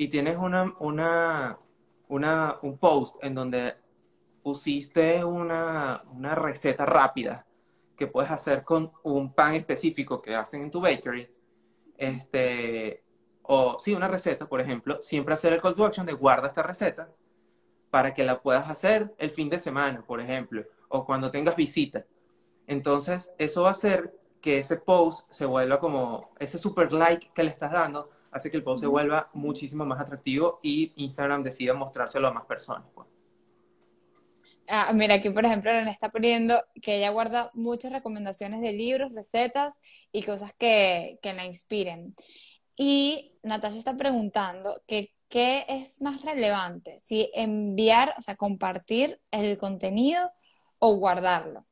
y 0.00 0.08
tienes 0.08 0.38
una, 0.38 0.74
una, 0.78 1.58
una, 2.08 2.56
un 2.62 2.78
post 2.78 3.22
en 3.22 3.34
donde 3.34 3.74
pusiste 4.42 5.22
una, 5.22 6.02
una 6.14 6.34
receta 6.34 6.86
rápida 6.86 7.46
que 7.98 8.06
puedes 8.06 8.30
hacer 8.30 8.64
con 8.64 8.92
un 9.02 9.34
pan 9.34 9.56
específico 9.56 10.22
que 10.22 10.34
hacen 10.34 10.62
en 10.62 10.70
tu 10.70 10.80
bakery, 10.80 11.30
este, 11.98 13.04
o 13.42 13.76
sí, 13.78 13.92
una 13.92 14.08
receta, 14.08 14.48
por 14.48 14.62
ejemplo, 14.62 15.02
siempre 15.02 15.34
hacer 15.34 15.52
el 15.52 15.60
call 15.60 15.74
to 15.74 15.84
action 15.84 16.06
de 16.06 16.14
guarda 16.14 16.48
esta 16.48 16.62
receta 16.62 17.10
para 17.90 18.14
que 18.14 18.24
la 18.24 18.40
puedas 18.40 18.70
hacer 18.70 19.14
el 19.18 19.30
fin 19.30 19.50
de 19.50 19.60
semana, 19.60 20.02
por 20.06 20.22
ejemplo, 20.22 20.64
o 20.88 21.04
cuando 21.04 21.30
tengas 21.30 21.56
visita. 21.56 22.06
Entonces, 22.66 23.32
eso 23.36 23.64
va 23.64 23.68
a 23.68 23.72
hacer 23.72 24.18
que 24.40 24.60
ese 24.60 24.78
post 24.78 25.30
se 25.30 25.44
vuelva 25.44 25.78
como 25.78 26.30
ese 26.38 26.56
super 26.56 26.90
like 26.90 27.30
que 27.34 27.42
le 27.42 27.50
estás 27.50 27.72
dando, 27.72 28.08
hace 28.30 28.50
que 28.50 28.56
el 28.56 28.62
post 28.62 28.82
se 28.82 28.86
vuelva 28.86 29.30
muchísimo 29.34 29.84
más 29.84 30.00
atractivo 30.00 30.60
y 30.62 30.92
Instagram 30.96 31.42
decida 31.42 31.74
mostrárselo 31.74 32.28
a 32.28 32.32
más 32.32 32.46
personas. 32.46 32.84
Pues. 32.94 33.08
Ah, 34.68 34.92
mira, 34.94 35.16
aquí 35.16 35.30
por 35.30 35.44
ejemplo 35.44 35.72
le 35.72 35.90
está 35.90 36.10
poniendo 36.10 36.62
que 36.80 36.98
ella 36.98 37.10
guarda 37.10 37.50
muchas 37.54 37.92
recomendaciones 37.92 38.60
de 38.60 38.72
libros, 38.72 39.12
recetas 39.14 39.80
y 40.12 40.22
cosas 40.22 40.52
que, 40.56 41.18
que 41.22 41.32
la 41.32 41.44
inspiren. 41.44 42.14
Y 42.76 43.34
Natasha 43.42 43.78
está 43.78 43.96
preguntando 43.96 44.82
que 44.86 45.10
qué 45.28 45.64
es 45.68 46.02
más 46.02 46.24
relevante, 46.24 46.98
si 46.98 47.30
enviar, 47.34 48.14
o 48.18 48.22
sea, 48.22 48.36
compartir 48.36 49.20
el 49.30 49.56
contenido 49.56 50.30
o 50.78 50.96
guardarlo. 50.96 51.66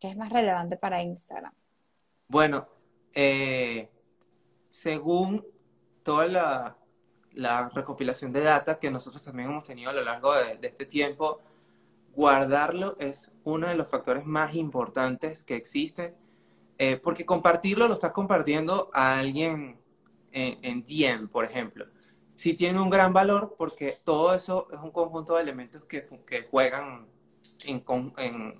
¿Qué 0.00 0.08
es 0.08 0.16
más 0.16 0.32
relevante 0.32 0.76
para 0.76 1.02
Instagram? 1.02 1.52
Bueno, 2.26 2.66
eh, 3.14 3.90
según 4.68 5.46
toda 6.02 6.26
la, 7.34 7.70
recopilación 7.74 8.32
de 8.32 8.42
data 8.42 8.78
que 8.78 8.90
nosotros 8.90 9.22
también 9.24 9.50
hemos 9.50 9.64
tenido 9.64 9.90
a 9.90 9.92
lo 9.92 10.02
largo 10.02 10.34
de, 10.34 10.58
este 10.62 10.86
tiempo, 10.86 11.40
guardarlo 12.14 12.96
es 12.98 13.32
uno 13.44 13.68
de 13.68 13.74
los 13.74 13.88
factores 13.88 14.26
más 14.26 14.54
importantes 14.54 15.42
que 15.42 15.56
existe, 15.56 16.14
eh, 16.78 16.96
porque 16.96 17.24
compartirlo 17.24 17.88
lo 17.88 17.94
estás 17.94 18.12
compartiendo 18.12 18.90
a 18.92 19.14
alguien 19.14 19.78
en, 20.32 20.82
DM, 20.82 21.28
por 21.28 21.44
ejemplo, 21.44 21.86
sí 22.34 22.54
tiene 22.54 22.80
un 22.80 22.90
gran 22.90 23.12
valor 23.12 23.54
porque 23.56 23.98
todo 24.04 24.34
eso 24.34 24.68
es 24.72 24.78
un 24.80 24.90
conjunto 24.90 25.36
de 25.36 25.42
elementos 25.42 25.84
que, 25.84 26.04
que 26.26 26.42
juegan 26.50 27.06
en, 27.64 27.84
en, 28.16 28.54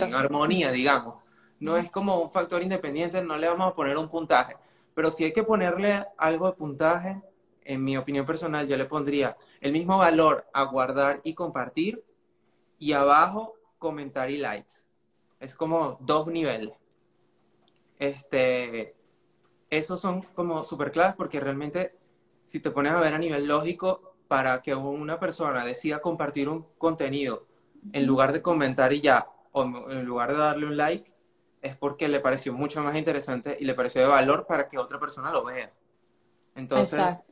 en, 0.00 0.14
armonía, 0.14 0.70
digamos. 0.70 1.22
No 1.60 1.76
es 1.76 1.90
como 1.90 2.20
un 2.20 2.30
factor 2.30 2.62
independiente, 2.62 3.22
no 3.22 3.36
le 3.36 3.48
vamos 3.48 3.72
a 3.72 3.74
poner 3.74 3.96
un 3.96 4.08
puntaje. 4.08 4.56
Pero 4.98 5.12
si 5.12 5.22
hay 5.22 5.32
que 5.32 5.44
ponerle 5.44 6.04
algo 6.16 6.46
de 6.46 6.54
puntaje, 6.54 7.22
en 7.62 7.84
mi 7.84 7.96
opinión 7.96 8.26
personal, 8.26 8.66
yo 8.66 8.76
le 8.76 8.86
pondría 8.86 9.36
el 9.60 9.70
mismo 9.70 9.96
valor 9.96 10.48
a 10.52 10.64
guardar 10.64 11.20
y 11.22 11.34
compartir 11.34 12.02
y 12.80 12.94
abajo 12.94 13.54
comentar 13.78 14.28
y 14.28 14.38
likes. 14.38 14.74
Es 15.38 15.54
como 15.54 15.98
dos 16.00 16.26
niveles. 16.26 16.72
Este, 18.00 18.96
esos 19.70 20.00
son 20.00 20.22
como 20.34 20.64
súper 20.64 20.90
claves 20.90 21.14
porque 21.14 21.38
realmente 21.38 21.96
si 22.40 22.58
te 22.58 22.72
pones 22.72 22.90
a 22.90 22.98
ver 22.98 23.14
a 23.14 23.18
nivel 23.18 23.46
lógico, 23.46 24.16
para 24.26 24.62
que 24.62 24.74
una 24.74 25.20
persona 25.20 25.64
decida 25.64 26.00
compartir 26.00 26.48
un 26.48 26.66
contenido 26.76 27.46
en 27.92 28.04
lugar 28.04 28.32
de 28.32 28.42
comentar 28.42 28.92
y 28.92 29.00
ya, 29.00 29.28
o 29.52 29.62
en 29.62 30.04
lugar 30.04 30.32
de 30.32 30.38
darle 30.38 30.66
un 30.66 30.76
like, 30.76 31.12
es 31.62 31.76
porque 31.76 32.08
le 32.08 32.20
pareció 32.20 32.52
mucho 32.52 32.82
más 32.82 32.96
interesante 32.96 33.56
y 33.60 33.64
le 33.64 33.74
pareció 33.74 34.00
de 34.00 34.06
valor 34.06 34.46
para 34.46 34.68
que 34.68 34.78
otra 34.78 34.98
persona 34.98 35.30
lo 35.30 35.44
vea. 35.44 35.72
Entonces, 36.54 37.22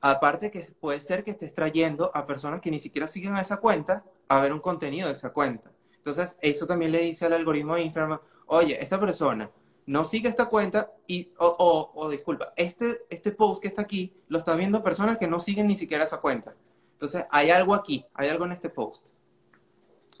aparte 0.00 0.50
que 0.50 0.72
puede 0.80 1.00
ser 1.00 1.24
que 1.24 1.30
estés 1.30 1.52
trayendo 1.52 2.10
a 2.14 2.26
personas 2.26 2.60
que 2.60 2.70
ni 2.70 2.80
siquiera 2.80 3.08
siguen 3.08 3.36
a 3.36 3.40
esa 3.40 3.58
cuenta 3.58 4.04
a 4.28 4.40
ver 4.40 4.52
un 4.52 4.60
contenido 4.60 5.08
de 5.08 5.14
esa 5.14 5.32
cuenta. 5.32 5.70
Entonces, 5.94 6.36
eso 6.40 6.66
también 6.66 6.90
le 6.90 6.98
dice 6.98 7.26
al 7.26 7.32
algoritmo 7.32 7.76
de 7.76 7.82
Instagram, 7.82 8.18
oye, 8.46 8.82
esta 8.82 8.98
persona 8.98 9.50
no 9.86 10.04
sigue 10.04 10.28
esta 10.28 10.46
cuenta 10.46 10.92
y, 11.06 11.32
o, 11.38 11.92
o, 11.94 12.10
disculpa, 12.10 12.52
este, 12.56 13.02
este 13.10 13.32
post 13.32 13.62
que 13.62 13.68
está 13.68 13.82
aquí 13.82 14.12
lo 14.28 14.38
está 14.38 14.54
viendo 14.56 14.82
personas 14.82 15.18
que 15.18 15.28
no 15.28 15.40
siguen 15.40 15.66
ni 15.66 15.76
siquiera 15.76 16.04
esa 16.04 16.20
cuenta. 16.20 16.54
Entonces, 16.92 17.24
hay 17.30 17.50
algo 17.50 17.74
aquí, 17.74 18.04
hay 18.14 18.28
algo 18.28 18.44
en 18.44 18.52
este 18.52 18.68
post. 18.68 19.08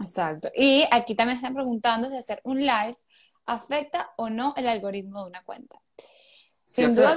Exacto. 0.00 0.48
Y 0.54 0.84
aquí 0.90 1.14
también 1.14 1.36
están 1.36 1.54
preguntando 1.54 2.08
si 2.08 2.16
hacer 2.16 2.40
un 2.44 2.60
live 2.60 2.96
afecta 3.46 4.12
o 4.16 4.30
no 4.30 4.54
el 4.56 4.68
algoritmo 4.68 5.22
de 5.22 5.30
una 5.30 5.44
cuenta. 5.44 5.80
Sin 6.66 6.94
duda, 6.94 7.16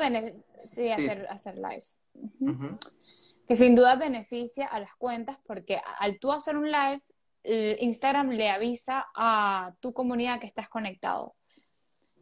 sí, 0.56 0.92
Hacer, 0.92 1.28
hacer 1.30 1.56
live. 1.56 1.84
Que 3.48 3.56
sin 3.56 3.76
duda 3.76 3.96
beneficia 3.96 4.68
a 4.68 4.80
las 4.80 4.96
cuentas 4.96 5.40
porque 5.46 5.82
al 6.00 6.20
tú 6.20 6.32
hacer 6.32 6.58
un 6.58 6.72
live, 6.72 7.02
Instagram 7.80 8.32
le 8.32 8.50
avisa 8.50 9.06
a 9.16 9.74
tu 9.80 9.94
comunidad 9.94 10.40
que 10.40 10.48
estás 10.48 10.68
conectado. 10.68 11.36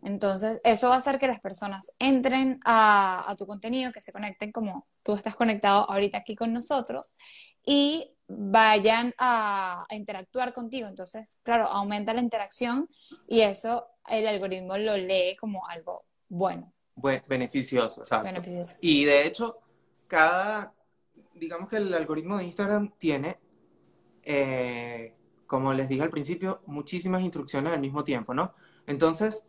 Entonces, 0.04 0.60
eso 0.66 0.90
va 0.90 0.96
a 0.96 0.98
hacer 0.98 1.18
que 1.18 1.28
las 1.28 1.40
personas 1.40 1.94
entren 1.98 2.60
a, 2.66 3.34
tu 3.38 3.48
contenido, 3.48 3.94
que 3.94 4.02
se 4.02 4.12
conecten 4.12 4.52
como 4.52 4.86
tú 5.02 5.14
estás 5.14 5.36
conectado 5.36 5.90
ahorita 5.90 6.18
aquí 6.18 6.36
con 6.36 6.52
nosotros 6.52 7.16
y 7.66 8.13
vayan 8.28 9.14
a, 9.18 9.86
interactuar 9.92 10.54
contigo. 10.54 10.88
Entonces, 10.88 11.40
claro, 11.44 11.68
aumenta 11.68 12.14
la 12.14 12.22
interacción 12.22 12.90
y 13.28 13.42
eso 13.42 13.88
el 14.10 14.28
algoritmo 14.28 14.78
lo 14.78 14.98
lee 14.98 15.36
como 15.40 15.68
algo 15.68 16.06
bueno. 16.30 16.74
beneficioso, 16.96 18.02
exacto. 18.02 18.30
Beneficioso. 18.30 18.78
Y 18.82 19.06
de 19.06 19.26
hecho, 19.26 19.60
cada, 20.08 20.74
digamos 21.36 21.70
que 21.70 21.78
el 21.78 21.94
algoritmo 21.94 22.38
de 22.38 22.46
Instagram 22.46 22.94
tiene, 22.98 23.38
eh, 24.24 25.14
como 25.48 25.74
les 25.74 25.90
dije 25.90 26.02
al 26.02 26.10
principio, 26.10 26.62
muchísimas 26.66 27.22
instrucciones 27.22 27.74
al 27.74 27.80
mismo 27.80 28.04
tiempo, 28.04 28.34
¿no? 28.34 28.54
Entonces, 28.88 29.46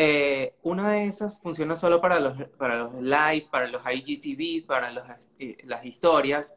eh, 0.00 0.54
una 0.62 0.92
de 0.92 1.06
esas 1.06 1.40
funciona 1.40 1.74
solo 1.74 2.00
para 2.00 2.20
los, 2.20 2.48
para 2.56 2.76
los 2.76 2.94
live, 2.94 3.48
para 3.50 3.66
los 3.66 3.82
IGTV, 3.84 4.64
para 4.64 5.18
eh, 5.40 5.56
las 5.64 5.84
historias. 5.84 6.54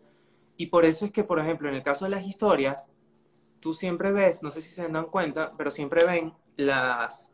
Y 0.62 0.68
por 0.68 0.86
eso 0.86 1.06
es 1.06 1.12
que, 1.12 1.24
por 1.24 1.40
ejemplo, 1.40 1.68
en 1.68 1.74
el 1.74 1.82
caso 1.82 2.06
de 2.06 2.12
las 2.12 2.24
historias, 2.24 2.88
tú 3.62 3.74
siempre 3.74 4.12
ves, 4.12 4.44
no 4.44 4.52
sé 4.52 4.62
si 4.62 4.70
se 4.70 4.88
dan 4.88 5.06
cuenta, 5.06 5.52
pero 5.58 5.72
siempre 5.72 6.06
ven 6.06 6.36
las, 6.56 7.32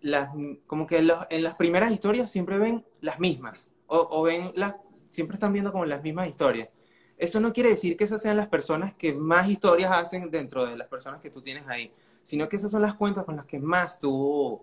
las 0.00 0.30
como 0.66 0.86
que 0.86 0.96
en, 0.96 1.42
las 1.42 1.54
primeras 1.56 1.92
historias 1.92 2.30
siempre 2.30 2.56
ven 2.56 2.82
las 3.02 3.20
mismas. 3.20 3.70
O, 3.88 4.08
o 4.10 4.22
ven 4.22 4.52
las, 4.54 4.74
siempre 5.10 5.34
están 5.34 5.52
viendo 5.52 5.70
como 5.70 5.84
las 5.84 6.02
mismas 6.02 6.30
historias. 6.30 6.70
Eso 7.18 7.40
no 7.40 7.52
quiere 7.52 7.68
decir 7.68 7.94
que 7.94 8.04
esas 8.04 8.22
sean 8.22 8.38
las 8.38 8.48
personas 8.48 8.94
que 8.94 9.12
más 9.12 9.50
historias 9.50 9.92
hacen 9.92 10.30
dentro 10.30 10.64
de 10.64 10.78
las 10.78 10.88
personas 10.88 11.20
que 11.20 11.28
tú 11.28 11.42
tienes 11.42 11.64
ahí, 11.68 11.92
sino 12.22 12.48
que 12.48 12.56
esas 12.56 12.70
son 12.70 12.80
las 12.80 12.94
cuentas 12.94 13.24
con 13.24 13.36
las 13.36 13.44
que 13.44 13.58
más 13.58 14.00
tú 14.00 14.62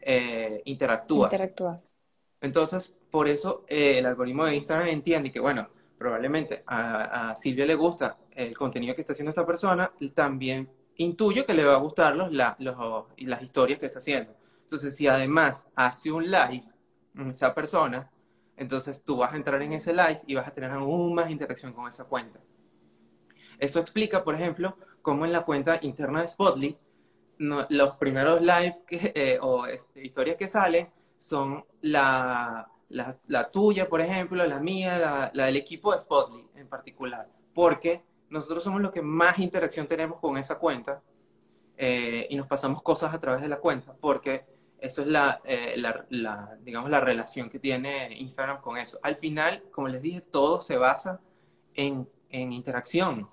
eh, 0.00 0.62
interactúas. 0.66 1.32
interactúas. 1.32 1.96
Entonces, 2.40 2.94
por 3.10 3.26
eso 3.26 3.64
eh, 3.66 3.98
el 3.98 4.06
algoritmo 4.06 4.44
de 4.44 4.54
Instagram 4.54 4.86
entiende 4.86 5.32
que, 5.32 5.40
bueno, 5.40 5.68
probablemente 5.98 6.62
a, 6.66 7.34
Silvia 7.36 7.66
le 7.66 7.74
gusta 7.74 8.18
el 8.32 8.56
contenido 8.56 8.94
que 8.94 9.00
está 9.02 9.12
haciendo 9.12 9.30
esta 9.30 9.46
persona, 9.46 9.92
también 10.14 10.68
intuyo 10.96 11.46
que 11.46 11.54
le 11.54 11.64
va 11.64 11.74
a 11.74 11.78
gustar 11.78 12.16
los, 12.16 12.32
las 12.32 13.42
historias 13.42 13.78
que 13.78 13.86
está 13.86 13.98
haciendo. 13.98 14.34
Entonces, 14.60 14.96
si 14.96 15.06
además 15.06 15.68
hace 15.74 16.10
un 16.10 16.24
live 16.24 16.64
esa 17.28 17.54
persona, 17.54 18.10
entonces 18.56 19.02
tú 19.02 19.16
vas 19.16 19.32
a 19.32 19.36
entrar 19.36 19.60
en 19.62 19.72
ese 19.72 19.92
live 19.92 20.22
y 20.26 20.34
vas 20.34 20.48
a 20.48 20.54
tener 20.54 20.70
aún 20.70 21.14
más 21.14 21.30
interacción 21.30 21.72
con 21.72 21.88
esa 21.88 22.04
cuenta. 22.04 22.40
Eso 23.58 23.78
explica, 23.78 24.24
por 24.24 24.34
ejemplo, 24.34 24.76
cómo 25.02 25.24
en 25.24 25.32
la 25.32 25.44
cuenta 25.44 25.78
interna 25.82 26.22
de 26.22 26.28
Spotly 26.28 26.78
los 27.38 27.96
primeros 27.96 28.40
live 28.40 28.76
eh, 28.90 29.38
o 29.40 29.66
este, 29.66 30.04
historias 30.04 30.36
que 30.36 30.48
salen 30.48 30.88
son 31.16 31.64
la, 31.80 32.68
la, 32.94 33.50
tuya, 33.50 33.88
por 33.88 34.00
ejemplo, 34.00 34.44
la 34.46 34.60
mía, 34.60 35.30
la, 35.32 35.46
del 35.46 35.56
equipo 35.56 35.92
de 35.92 35.98
Spotly 35.98 36.48
en 36.54 36.68
particular, 36.68 37.28
porque 37.52 38.04
nosotros 38.30 38.62
somos 38.62 38.80
los 38.80 38.92
que 38.92 39.02
más 39.02 39.38
interacción 39.38 39.86
tenemos 39.86 40.20
con 40.20 40.36
esa 40.36 40.58
cuenta 40.58 41.02
eh, 41.76 42.26
y 42.30 42.36
nos 42.36 42.46
pasamos 42.46 42.82
cosas 42.82 43.12
a 43.12 43.20
través 43.20 43.42
de 43.42 43.48
la 43.48 43.58
cuenta, 43.58 43.94
porque 44.00 44.44
eso 44.78 45.02
es 45.02 45.08
la, 45.08 45.40
eh, 45.44 45.74
la, 45.76 46.56
digamos, 46.62 46.90
la 46.90 47.00
relación 47.00 47.48
que 47.48 47.58
tiene 47.58 48.14
Instagram 48.16 48.60
con 48.60 48.76
eso. 48.76 48.98
Al 49.02 49.16
final, 49.16 49.64
como 49.70 49.88
les 49.88 50.00
dije, 50.00 50.20
todo 50.20 50.60
se 50.60 50.76
basa 50.76 51.20
en, 51.74 52.08
en 52.30 52.52
interacción. 52.52 53.28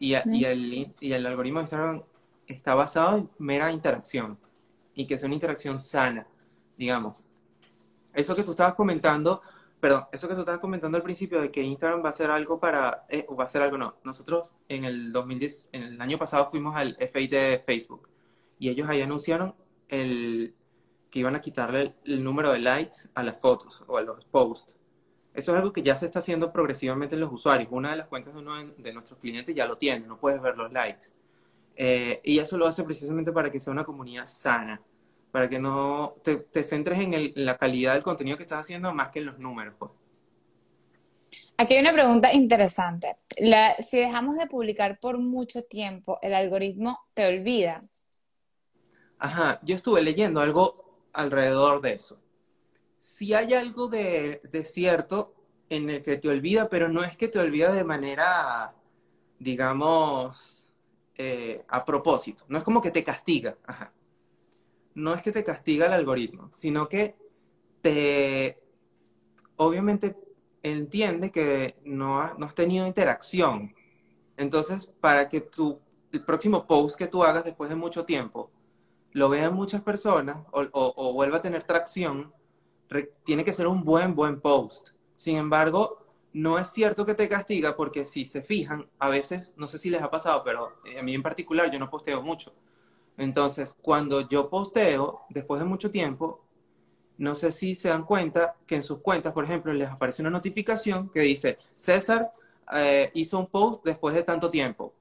Y, 0.00 0.14
y, 0.14 0.44
el, 0.44 0.94
y 1.00 1.12
el 1.12 1.26
algoritmo 1.26 1.58
de 1.58 1.64
Instagram 1.64 2.02
está 2.46 2.74
basado 2.74 3.18
en 3.18 3.30
mera 3.38 3.72
interacción 3.72 4.38
y 4.94 5.06
que 5.06 5.18
sea 5.18 5.26
una 5.26 5.34
interacción 5.34 5.78
sana, 5.78 6.26
digamos. 6.76 7.27
Eso 8.18 8.34
que 8.34 8.42
tú 8.42 8.50
estabas 8.50 8.74
comentando, 8.74 9.42
perdón, 9.78 10.06
eso 10.10 10.26
que 10.26 10.34
tú 10.34 10.40
estabas 10.40 10.58
comentando 10.58 10.96
al 10.96 11.04
principio 11.04 11.40
de 11.40 11.52
que 11.52 11.62
Instagram 11.62 12.04
va 12.04 12.08
a 12.08 12.12
ser 12.12 12.32
algo 12.32 12.58
para, 12.58 13.06
eh, 13.08 13.24
va 13.30 13.44
a 13.44 13.46
ser 13.46 13.62
algo 13.62 13.78
no. 13.78 13.94
Nosotros 14.02 14.56
en 14.68 14.84
el 14.84 15.12
2010, 15.12 15.68
en 15.70 15.82
el 15.84 16.00
año 16.00 16.18
pasado 16.18 16.50
fuimos 16.50 16.76
al 16.76 16.96
FA 16.98 17.20
de 17.20 17.62
Facebook 17.64 18.08
y 18.58 18.70
ellos 18.70 18.88
ahí 18.88 19.02
anunciaron 19.02 19.54
el, 19.86 20.52
que 21.12 21.20
iban 21.20 21.36
a 21.36 21.40
quitarle 21.40 21.94
el, 22.04 22.24
número 22.24 22.50
de 22.50 22.58
likes 22.58 23.08
a 23.14 23.22
las 23.22 23.40
fotos 23.40 23.84
o 23.86 23.96
a 23.96 24.02
los 24.02 24.24
posts. 24.24 24.76
Eso 25.32 25.52
es 25.52 25.58
algo 25.58 25.72
que 25.72 25.84
ya 25.84 25.96
se 25.96 26.06
está 26.06 26.18
haciendo 26.18 26.52
progresivamente 26.52 27.14
en 27.14 27.20
los 27.20 27.32
usuarios. 27.32 27.68
Una 27.70 27.92
de 27.92 27.98
las 27.98 28.08
cuentas 28.08 28.34
de 28.34 28.40
uno 28.40 28.56
de 28.76 28.92
nuestros 28.92 29.20
clientes 29.20 29.54
ya 29.54 29.64
lo 29.64 29.78
tiene, 29.78 30.08
no 30.08 30.18
puedes 30.18 30.42
ver 30.42 30.56
los 30.56 30.72
likes. 30.72 31.10
Eh, 31.76 32.20
y 32.24 32.40
eso 32.40 32.58
lo 32.58 32.66
hace 32.66 32.82
precisamente 32.82 33.30
para 33.30 33.48
que 33.48 33.60
sea 33.60 33.72
una 33.72 33.84
comunidad 33.84 34.26
sana, 34.26 34.82
para 35.30 35.48
que 35.48 35.58
no 35.58 36.16
te, 36.22 36.62
centres 36.62 37.00
en, 37.00 37.32
la 37.34 37.56
calidad 37.56 37.94
del 37.94 38.02
contenido 38.02 38.36
que 38.36 38.44
estás 38.44 38.60
haciendo 38.60 38.92
más 38.94 39.08
que 39.08 39.20
en 39.20 39.26
los 39.26 39.38
números. 39.38 39.74
Pues. 39.78 39.90
Aquí 41.56 41.74
hay 41.74 41.80
una 41.80 41.92
pregunta 41.92 42.32
interesante. 42.32 43.16
si 43.80 43.98
dejamos 43.98 44.36
de 44.36 44.46
publicar 44.46 44.98
por 45.00 45.18
mucho 45.18 45.62
tiempo, 45.62 46.18
¿el 46.22 46.34
algoritmo 46.34 47.00
te 47.14 47.26
olvida? 47.26 47.80
Ajá, 49.18 49.58
yo 49.62 49.74
estuve 49.74 50.00
leyendo 50.02 50.40
algo 50.40 51.08
alrededor 51.12 51.80
de 51.80 51.94
eso. 51.94 52.20
Si 52.98 53.34
hay 53.34 53.54
algo 53.54 53.88
de, 53.88 54.40
de 54.50 54.64
cierto 54.64 55.34
en 55.68 55.90
el 55.90 56.02
que 56.02 56.16
te 56.16 56.28
olvida, 56.28 56.68
pero 56.68 56.88
no 56.88 57.02
es 57.04 57.16
que 57.16 57.28
te 57.28 57.38
olvida 57.38 57.72
de 57.72 57.84
manera, 57.84 58.74
digamos, 59.38 60.68
eh, 61.16 61.64
a 61.68 61.84
propósito. 61.84 62.44
No 62.48 62.58
es 62.58 62.64
como 62.64 62.80
que 62.80 62.92
te 62.92 63.02
castiga. 63.02 63.56
No 64.98 65.14
es 65.14 65.22
que 65.22 65.30
te 65.30 65.44
castiga 65.44 65.86
el 65.86 65.92
algoritmo, 65.92 66.50
sino 66.52 66.88
que 66.88 67.14
te, 67.80 68.58
obviamente, 69.54 70.16
entiende 70.64 71.30
que 71.30 71.76
no, 71.84 72.20
has 72.20 72.54
tenido 72.56 72.84
interacción. 72.84 73.76
Entonces, 74.36 74.90
para 75.00 75.28
que 75.28 75.40
tu, 75.40 75.78
el 76.10 76.24
próximo 76.24 76.66
post 76.66 76.98
que 76.98 77.06
tú 77.06 77.22
hagas 77.22 77.44
después 77.44 77.70
de 77.70 77.76
mucho 77.76 78.04
tiempo 78.04 78.50
lo 79.12 79.28
vean 79.28 79.54
muchas 79.54 79.82
personas 79.82 80.38
o, 80.50 81.12
vuelva 81.12 81.36
a 81.36 81.42
tener 81.42 81.62
tracción, 81.62 82.32
tiene 83.24 83.44
que 83.44 83.54
ser 83.54 83.68
un 83.68 83.84
buen, 83.84 84.16
buen 84.16 84.40
post. 84.40 84.90
Sin 85.14 85.36
embargo, 85.36 86.04
no 86.32 86.58
es 86.58 86.70
cierto 86.70 87.06
que 87.06 87.14
te 87.14 87.28
castiga 87.28 87.76
porque 87.76 88.04
si 88.04 88.26
se 88.26 88.42
fijan, 88.42 88.90
a 88.98 89.08
veces, 89.08 89.54
no 89.56 89.68
sé 89.68 89.78
si 89.78 89.90
les 89.90 90.02
ha 90.02 90.10
pasado, 90.10 90.42
pero 90.44 90.72
a 90.98 91.02
mí 91.04 91.14
en 91.14 91.22
particular 91.22 91.70
yo 91.70 91.78
no 91.78 91.88
posteo 91.88 92.20
mucho. 92.20 92.52
Entonces, 93.18 93.74
cuando 93.82 94.28
yo 94.28 94.48
posteo, 94.48 95.22
después 95.28 95.60
de 95.60 95.66
mucho 95.66 95.90
tiempo, 95.90 96.40
no 97.18 97.34
sé 97.34 97.50
si 97.50 97.74
se 97.74 97.88
dan 97.88 98.04
cuenta 98.04 98.54
que 98.64 98.76
en 98.76 98.82
sus 98.82 99.00
cuentas, 99.00 99.32
por 99.32 99.44
ejemplo, 99.44 99.72
les 99.72 99.88
aparece 99.88 100.22
una 100.22 100.30
notificación 100.30 101.10
que 101.10 101.20
dice, 101.20 101.58
César 101.74 102.32
eh, 102.72 103.10
hizo 103.14 103.38
un 103.38 103.48
post 103.48 103.84
después 103.84 104.14
de 104.14 104.22
tanto 104.22 104.48
tiempo, 104.48 104.94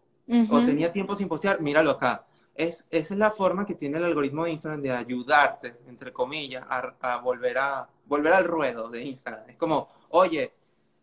o 0.50 0.66
tenía 0.66 0.92
tiempo 0.92 1.16
sin 1.16 1.30
postear, 1.30 1.62
míralo 1.62 1.92
acá. 1.92 2.26
Es, 2.54 2.86
esa 2.90 3.14
es 3.14 3.20
la 3.20 3.32
forma 3.32 3.66
que 3.66 3.76
tiene 3.76 3.98
el 4.00 4.04
algoritmo 4.04 4.44
de 4.44 4.52
Instagram 4.52 4.82
de 4.82 4.92
ayudarte, 4.92 5.78
entre 5.88 6.12
comillas, 6.12 6.66
a, 6.68 6.96
a 7.00 7.18
volver, 7.22 7.58
a 7.60 7.88
volver 8.06 8.34
al 8.34 8.46
ruedo 8.46 8.90
de 8.90 9.04
Instagram. 9.04 9.48
Es 9.48 9.56
como, 9.56 9.88
oye, 10.10 10.52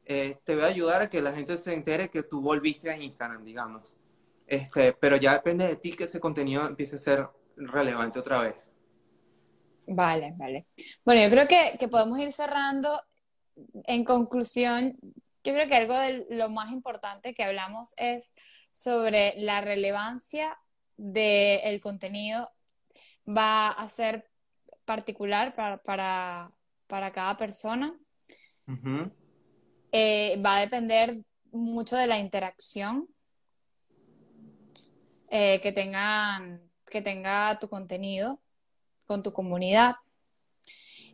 eh, 0.05 0.37
te 0.45 0.57
va 0.57 0.65
a 0.65 0.67
ayudar 0.69 1.03
a 1.03 1.09
que 1.09 1.23
la 1.23 1.33
gente 1.33 1.57
se 1.57 1.73
entere 1.73 2.11
que 2.11 2.25
tú 2.25 2.41
volviste 2.43 2.91
a 2.91 2.99
Instagram, 2.99 3.45
digamos. 3.45 3.97
Este, 4.55 4.93
pero 4.93 5.17
ya 5.17 5.33
depende 5.35 5.67
de 5.67 5.77
ti 5.77 5.93
que 5.93 6.05
ese 6.05 6.21
contenido 6.21 6.67
empiece 6.67 6.97
a 6.97 6.99
ser 6.99 7.29
relevante 7.57 8.19
otra 8.19 8.43
vez. 8.43 8.73
Vale, 9.87 10.35
vale. 10.37 10.67
Bueno, 11.05 11.23
yo 11.23 11.31
creo 11.31 11.49
que, 11.49 11.77
que 11.79 11.89
podemos 11.89 12.19
ir 12.19 12.33
cerrando. 12.33 13.01
En 13.85 14.05
conclusión, 14.05 14.97
yo 15.45 15.53
creo 15.53 15.69
que 15.69 15.75
algo 15.75 15.95
de 15.95 16.27
lo 16.31 16.49
más 16.49 16.73
importante 16.73 17.35
que 17.35 17.45
hablamos 17.45 17.95
es 17.97 18.33
sobre 18.73 19.35
la 19.37 19.61
relevancia 19.61 20.59
del 20.97 21.81
contenido. 21.81 22.51
Va 23.27 23.69
a 23.71 23.89
ser 23.89 24.29
particular 24.85 25.55
para, 25.55 25.83
para, 25.83 26.53
para 26.87 27.13
cada 27.13 27.37
persona. 27.37 27.95
Eh, 29.93 30.41
va 30.45 30.57
a 30.57 30.61
depender 30.61 31.21
mucho 31.53 31.97
de 31.97 32.07
la 32.07 32.19
interacción. 32.19 33.09
Eh, 35.37 35.59
que, 35.61 35.73
tengan, 35.73 36.63
que 36.89 37.03
tenga 37.03 37.59
tu 37.59 37.69
contenido 37.69 38.41
con 39.05 39.25
tu 39.25 39.33
comunidad. 39.33 39.97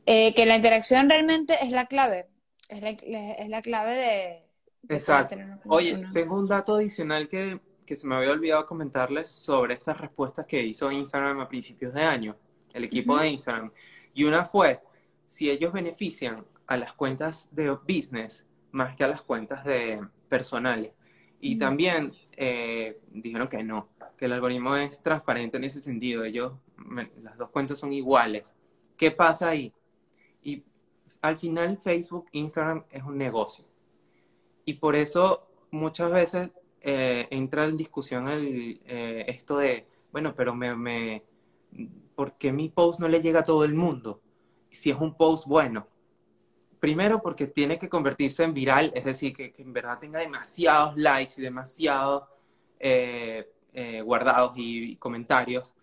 Eh, 0.05 0.35
que 0.35 0.45
la 0.45 0.57
interacción 0.57 1.09
realmente 1.09 1.57
es 1.63 1.71
la 1.71 1.87
clave, 1.87 2.29
es 2.69 2.83
la, 2.83 2.91
es 2.91 3.49
la 3.49 3.63
clave 3.63 3.97
de... 3.97 4.95
Exacto. 4.95 5.37
Oye, 5.69 6.05
tengo 6.13 6.37
un 6.37 6.47
dato 6.47 6.75
adicional 6.75 7.29
que, 7.29 7.61
que 7.87 7.97
se 7.97 8.07
me 8.07 8.15
había 8.15 8.33
olvidado 8.33 8.67
comentarles 8.67 9.31
sobre 9.31 9.73
estas 9.73 9.99
respuestas 9.99 10.45
que 10.45 10.63
hizo 10.63 10.93
Instagram 10.93 11.41
a 11.41 11.49
principios 11.49 11.95
de 11.95 12.03
año, 12.03 12.37
el 12.75 12.85
equipo 12.85 13.17
de 13.17 13.29
Instagram. 13.29 13.73
Y 14.13 14.25
una 14.25 14.45
fue, 14.45 14.81
si 15.25 15.49
ellos 15.49 15.73
benefician 15.73 16.45
a 16.67 16.77
las 16.77 16.93
cuentas 16.93 17.49
de 17.53 17.71
business 17.71 18.47
más 18.71 18.95
que 18.97 19.05
a 19.05 19.09
las 19.09 19.23
cuentas 19.23 19.65
de 19.65 20.07
personales. 20.29 20.93
Y 21.41 21.57
también 21.57 22.13
eh, 22.37 23.01
dijeron 23.11 23.49
que 23.49 23.65
no, 23.65 23.89
que 24.21 24.27
el 24.27 24.35
algoritmo 24.35 24.77
es 24.77 25.03
transparente 25.03 25.57
en 25.57 25.65
ese 25.65 25.81
sentido. 25.81 26.25
Ellos, 26.25 26.53
las 27.23 27.39
dos 27.39 27.49
cuentas 27.49 27.79
son 27.79 27.91
iguales. 27.95 28.55
¿Qué 28.99 29.11
pasa 29.11 29.49
ahí? 29.49 29.73
Y 30.43 30.63
al 31.23 31.39
final 31.39 31.79
Facebook, 31.79 32.27
Instagram 32.33 32.85
es 32.91 33.03
un 33.03 33.17
negocio. 33.17 33.65
Y 34.67 34.75
por 34.75 34.95
eso 34.95 35.49
muchas 35.71 36.13
veces 36.13 36.51
eh, 36.83 37.29
entra 37.31 37.65
en 37.65 37.79
discusión 37.79 38.29
el, 38.29 38.83
eh, 38.85 39.25
esto 39.27 39.57
de, 39.57 39.87
bueno, 40.13 40.35
pero 40.37 40.55
me, 40.55 40.77
me, 40.77 41.25
¿por 42.15 42.35
qué 42.35 42.53
mi 42.53 42.69
post 42.69 43.01
no 43.01 43.09
le 43.09 43.23
llega 43.23 43.41
a 43.41 43.45
todo 43.45 43.65
el 43.65 43.73
mundo? 43.73 44.21
Si 44.69 44.91
es 44.91 44.99
un 44.99 45.15
post 45.15 45.47
bueno. 45.47 45.89
Primero 46.79 47.23
porque 47.23 47.47
tiene 47.47 47.79
que 47.79 47.89
convertirse 47.89 48.45
en 48.45 48.53
viral, 48.53 48.93
es 48.95 49.07
decir, 49.07 49.35
que, 49.35 49.55
en 49.57 49.73
verdad 49.73 49.99
tenga 49.99 50.19
demasiados 50.19 50.95
likes 50.99 51.35
y 51.39 51.43
demasiados 51.43 52.25
eh, 52.79 53.51
eh, 53.73 54.03
guardados 54.03 54.53
y, 54.57 54.97
comentarios 54.97 55.75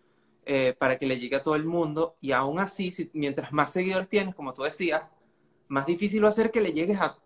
eh, 0.46 0.76
para 0.78 0.98
que 0.98 1.06
le 1.06 1.20
llegue 1.20 1.36
a 1.36 1.44
todo 1.44 1.56
el 1.56 1.66
mundo. 1.66 2.16
Y 2.22 2.32
aún 2.32 2.60
así, 2.60 2.92
si, 2.92 3.10
mientras 3.14 3.52
más 3.52 3.72
seguidores 3.72 4.10
tienes, 4.10 4.36
como 4.36 4.54
tú 4.54 4.64
decías, 4.64 5.04
más 5.68 5.86
difícil 5.86 6.24
va 6.24 6.30
a 6.30 6.50
que 6.50 6.62
le 6.62 6.74
llegues 6.74 6.98
a, 7.00 7.18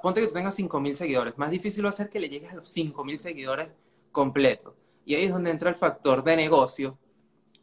ponte 0.00 0.20
que 0.20 0.26
tú 0.26 0.34
tengas 0.34 0.58
5.000 0.58 0.94
seguidores, 0.94 1.38
más 1.38 1.50
difícil 1.50 1.84
va 1.84 1.90
a 1.90 2.08
que 2.08 2.20
le 2.20 2.28
llegues 2.28 2.52
a 2.52 2.56
los 2.56 2.76
5.000 2.76 3.18
seguidores 3.18 3.68
completos. 4.12 4.74
Y 5.04 5.14
ahí 5.14 5.24
es 5.24 5.32
donde 5.32 5.50
entra 5.50 5.70
el 5.70 5.76
factor 5.76 6.22
de 6.22 6.36
negocio, 6.36 6.98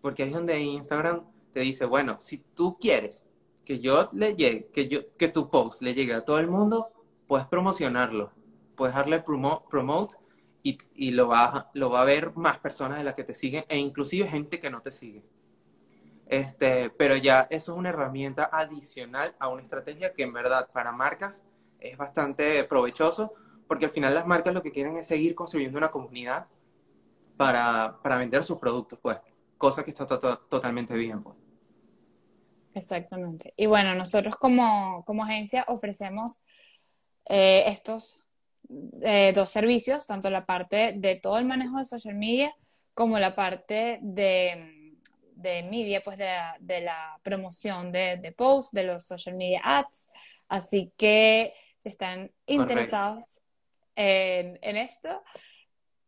porque 0.02 0.24
ahí 0.24 0.30
es 0.30 0.36
donde 0.36 0.60
Instagram 0.60 1.24
te 1.52 1.60
dice, 1.62 1.86
bueno, 1.86 2.18
si 2.20 2.38
tú 2.38 2.78
quieres 2.80 3.26
que 3.64 3.80
yo 3.80 4.10
le 4.14 4.36
llegue, 4.36 4.68
que, 4.68 4.88
yo, 4.88 5.02
que 5.18 5.28
tu 5.28 5.50
post 5.50 5.82
le 5.82 5.94
llegue 5.94 6.14
a 6.14 6.24
todo 6.24 6.40
el 6.40 6.48
mundo, 6.48 6.90
puedes 7.28 7.48
promocionarlo, 7.48 8.32
puedes 8.76 8.96
darle 8.96 9.22
promote 9.22 10.18
y, 10.66 10.80
y, 10.96 11.12
lo, 11.12 11.28
va, 11.28 11.70
lo 11.76 11.92
va 11.92 12.02
a 12.02 12.06
ver 12.06 12.36
más 12.36 12.58
personas 12.58 12.98
de 12.98 13.04
las 13.04 13.14
que 13.14 13.24
te 13.24 13.36
siguen 13.36 13.66
e 13.70 13.78
inclusive 13.78 14.28
gente 14.28 14.60
que 14.60 14.72
no 14.72 14.82
te 14.82 14.92
sigue. 14.92 15.24
Este, 16.26 16.90
pero 16.90 17.16
ya 17.16 17.48
eso 17.52 17.74
es 17.74 17.78
una 17.78 17.90
herramienta 17.90 18.50
adicional 18.52 19.36
a 19.38 19.48
una 19.50 19.62
estrategia 19.62 20.14
que 20.14 20.24
en 20.24 20.34
verdad 20.34 20.68
para 20.74 20.92
marcas 20.92 21.44
es 21.80 21.96
bastante 21.98 22.64
provechoso 22.64 23.36
porque 23.68 23.86
al 23.86 23.92
final 23.92 24.16
las 24.16 24.26
marcas 24.26 24.56
lo 24.56 24.64
que 24.64 24.72
quieren 24.72 24.98
es 24.98 25.06
seguir 25.06 25.36
construyendo 25.36 25.78
una 25.78 25.92
comunidad 25.92 26.48
para, 27.38 28.00
para 28.02 28.18
vender 28.18 28.44
sus 28.44 28.58
productos, 28.58 28.98
pues, 29.00 29.20
cosa 29.60 29.84
que 29.84 29.92
está 29.92 30.08
totalmente 30.08 30.96
bien, 30.96 31.22
pues. 31.22 31.36
Exactamente. 32.74 33.54
Y 33.56 33.68
bueno, 33.68 33.94
nosotros 33.94 34.36
como, 34.36 35.06
agencia 35.24 35.64
ofrecemos 35.68 36.42
eh, 37.30 37.66
estos 37.68 38.25
eh, 39.02 39.32
dos 39.34 39.50
servicios, 39.50 40.08
tanto 40.08 40.30
la 40.30 40.46
parte 40.46 40.94
de 40.96 41.16
todo 41.16 41.38
el 41.38 41.46
manejo 41.46 41.78
de 41.78 41.86
social 41.86 42.16
media 42.16 42.54
como 42.94 43.20
la 43.20 43.36
parte 43.36 44.00
de, 44.02 44.94
de 45.36 45.64
media, 45.64 46.02
pues 46.04 46.18
de 46.18 46.82
la, 46.82 47.20
promoción 47.24 47.92
de, 47.92 48.18
de 48.18 48.32
posts, 48.32 48.74
de 48.74 48.84
los 48.84 49.06
social 49.06 49.36
media 49.36 49.62
ads. 49.64 50.10
Así 50.48 50.94
que 50.98 51.54
si 51.80 51.90
están 51.90 52.32
interesados 52.46 53.42
en, 53.96 54.78
esto, 54.78 55.24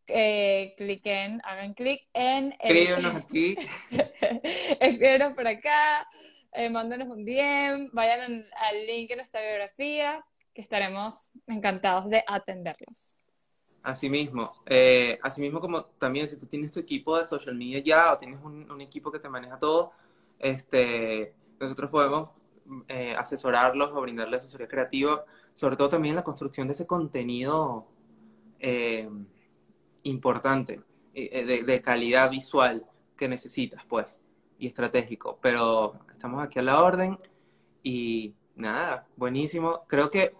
eh, 0.06 0.74
cliquen, 0.76 1.40
hagan 1.44 1.74
clic 1.74 2.02
en... 2.12 2.54
Escríbenos 2.58 3.14
aquí. 3.24 3.56
Escríbenos 4.80 5.34
por 5.34 5.46
acá 5.46 6.08
eh, 6.52 6.70
mándenos 6.70 7.08
un 7.08 7.24
DM, 7.24 7.90
vayan 7.92 8.46
al 8.56 8.86
link 8.86 9.10
en 9.10 9.18
nuestra 9.18 9.42
biografía, 9.42 10.24
que 10.58 10.62
estaremos 10.62 11.30
encantados 11.46 12.10
de 12.10 12.24
atenderlos. 12.26 13.16
Asimismo, 13.80 14.64
eh, 14.66 15.16
asimismo 15.22 15.60
como 15.60 15.84
también 15.84 16.26
si 16.26 16.36
tú 16.36 16.46
tienes 16.46 16.72
tu 16.72 16.80
equipo 16.80 17.16
de 17.16 17.24
social 17.24 17.54
media 17.54 17.78
ya 17.78 18.12
o 18.12 18.18
tienes 18.18 18.42
un, 18.42 18.80
equipo 18.80 19.12
que 19.12 19.20
te 19.20 19.28
maneja 19.28 19.56
todo, 19.56 19.92
este, 20.36 21.32
nosotros 21.60 21.88
podemos 21.90 22.30
eh, 22.88 23.14
asesorarlos 23.16 23.90
o 23.92 24.00
brindarles 24.00 24.40
asesoría 24.40 24.66
creativa, 24.66 25.24
sobre 25.54 25.76
todo 25.76 25.90
también 25.90 26.16
la 26.16 26.24
construcción 26.24 26.66
de 26.66 26.74
ese 26.74 26.88
contenido 26.88 27.86
eh, 28.58 29.08
importante, 30.02 30.82
de, 31.14 31.62
de, 31.64 31.82
calidad 31.82 32.32
visual 32.32 32.84
que 33.16 33.28
necesitas, 33.28 33.84
pues, 33.84 34.20
y 34.58 34.66
estratégico. 34.66 35.38
Pero 35.40 36.00
estamos 36.10 36.42
aquí 36.42 36.58
a 36.58 36.62
la 36.62 36.82
orden 36.82 37.16
y 37.84 38.34
nada, 38.58 39.06
buenísimo. 39.16 39.84
Creo 39.86 40.10
que 40.10 40.34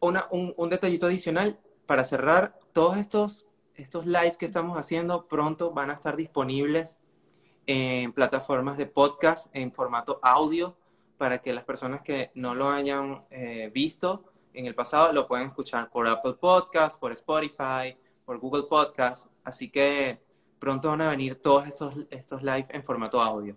una, 0.00 0.26
un, 0.30 0.54
un, 0.56 0.68
detallito 0.68 1.06
adicional 1.06 1.58
para 1.86 2.04
cerrar, 2.04 2.58
todos 2.72 2.96
estos, 2.96 3.46
estos 3.74 4.06
live 4.06 4.36
que 4.38 4.46
estamos 4.46 4.78
haciendo 4.78 5.26
pronto 5.26 5.72
van 5.72 5.90
a 5.90 5.94
estar 5.94 6.16
disponibles 6.16 7.00
en 7.66 8.12
plataformas 8.12 8.76
de 8.76 8.86
podcast 8.86 9.54
en 9.54 9.72
formato 9.72 10.18
audio 10.22 10.76
para 11.16 11.38
que 11.38 11.52
las 11.52 11.64
personas 11.64 12.02
que 12.02 12.32
no 12.34 12.54
lo 12.54 12.68
hayan 12.68 13.24
eh, 13.30 13.70
visto 13.72 14.24
en 14.54 14.66
el 14.66 14.74
pasado 14.74 15.12
lo 15.12 15.26
puedan 15.26 15.46
escuchar 15.46 15.90
por 15.90 16.06
Apple 16.06 16.34
Podcast, 16.34 16.98
por 16.98 17.12
Spotify, 17.12 17.96
por 18.24 18.38
Google 18.38 18.64
Podcast. 18.64 19.28
Así 19.44 19.70
que 19.70 20.20
pronto 20.58 20.88
van 20.88 21.00
a 21.02 21.10
venir 21.10 21.40
todos 21.40 21.66
estos, 21.66 21.94
estos 22.10 22.42
live 22.42 22.66
en 22.70 22.82
formato 22.82 23.20
audio. 23.20 23.56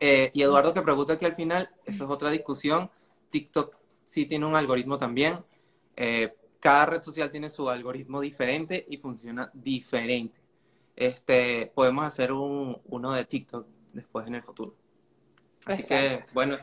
Eh, 0.00 0.30
y 0.32 0.42
Eduardo 0.42 0.72
que 0.72 0.80
pregunta 0.80 1.12
aquí 1.12 1.26
al 1.26 1.34
final, 1.34 1.70
eso 1.84 2.04
es 2.04 2.10
otra 2.10 2.30
discusión. 2.30 2.90
TikTok 3.28 3.76
sí 4.02 4.26
tiene 4.26 4.46
un 4.46 4.56
algoritmo 4.56 4.98
también. 4.98 5.44
Eh, 5.94 6.34
cada 6.58 6.86
red 6.86 7.02
social 7.02 7.30
tiene 7.30 7.50
su 7.50 7.68
algoritmo 7.68 8.20
diferente 8.20 8.86
y 8.88 8.96
funciona 8.96 9.50
diferente. 9.52 10.40
Este, 10.96 11.70
podemos 11.74 12.04
hacer 12.04 12.32
un, 12.32 12.80
uno 12.86 13.12
de 13.12 13.24
TikTok 13.24 13.66
después 13.92 14.26
en 14.26 14.34
el 14.34 14.42
futuro. 14.42 14.74
Así 15.64 15.86
que, 15.86 16.24
bueno, 16.32 16.58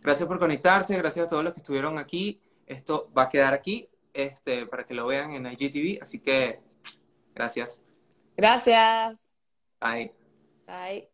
gracias 0.00 0.28
por 0.28 0.38
conectarse, 0.38 0.96
gracias 0.96 1.26
a 1.26 1.28
todos 1.28 1.44
los 1.44 1.52
que 1.52 1.60
estuvieron 1.60 1.98
aquí. 1.98 2.40
Esto 2.66 3.10
va 3.16 3.22
a 3.22 3.28
quedar 3.28 3.54
aquí 3.54 3.88
este, 4.12 4.66
para 4.66 4.84
que 4.84 4.94
lo 4.94 5.06
vean 5.06 5.32
en 5.32 5.46
IGTV, 5.46 6.02
así 6.02 6.20
que 6.20 6.60
gracias. 7.34 7.80
Gracias. 8.36 9.32
Bye. 9.80 10.12
Bye. 10.66 11.09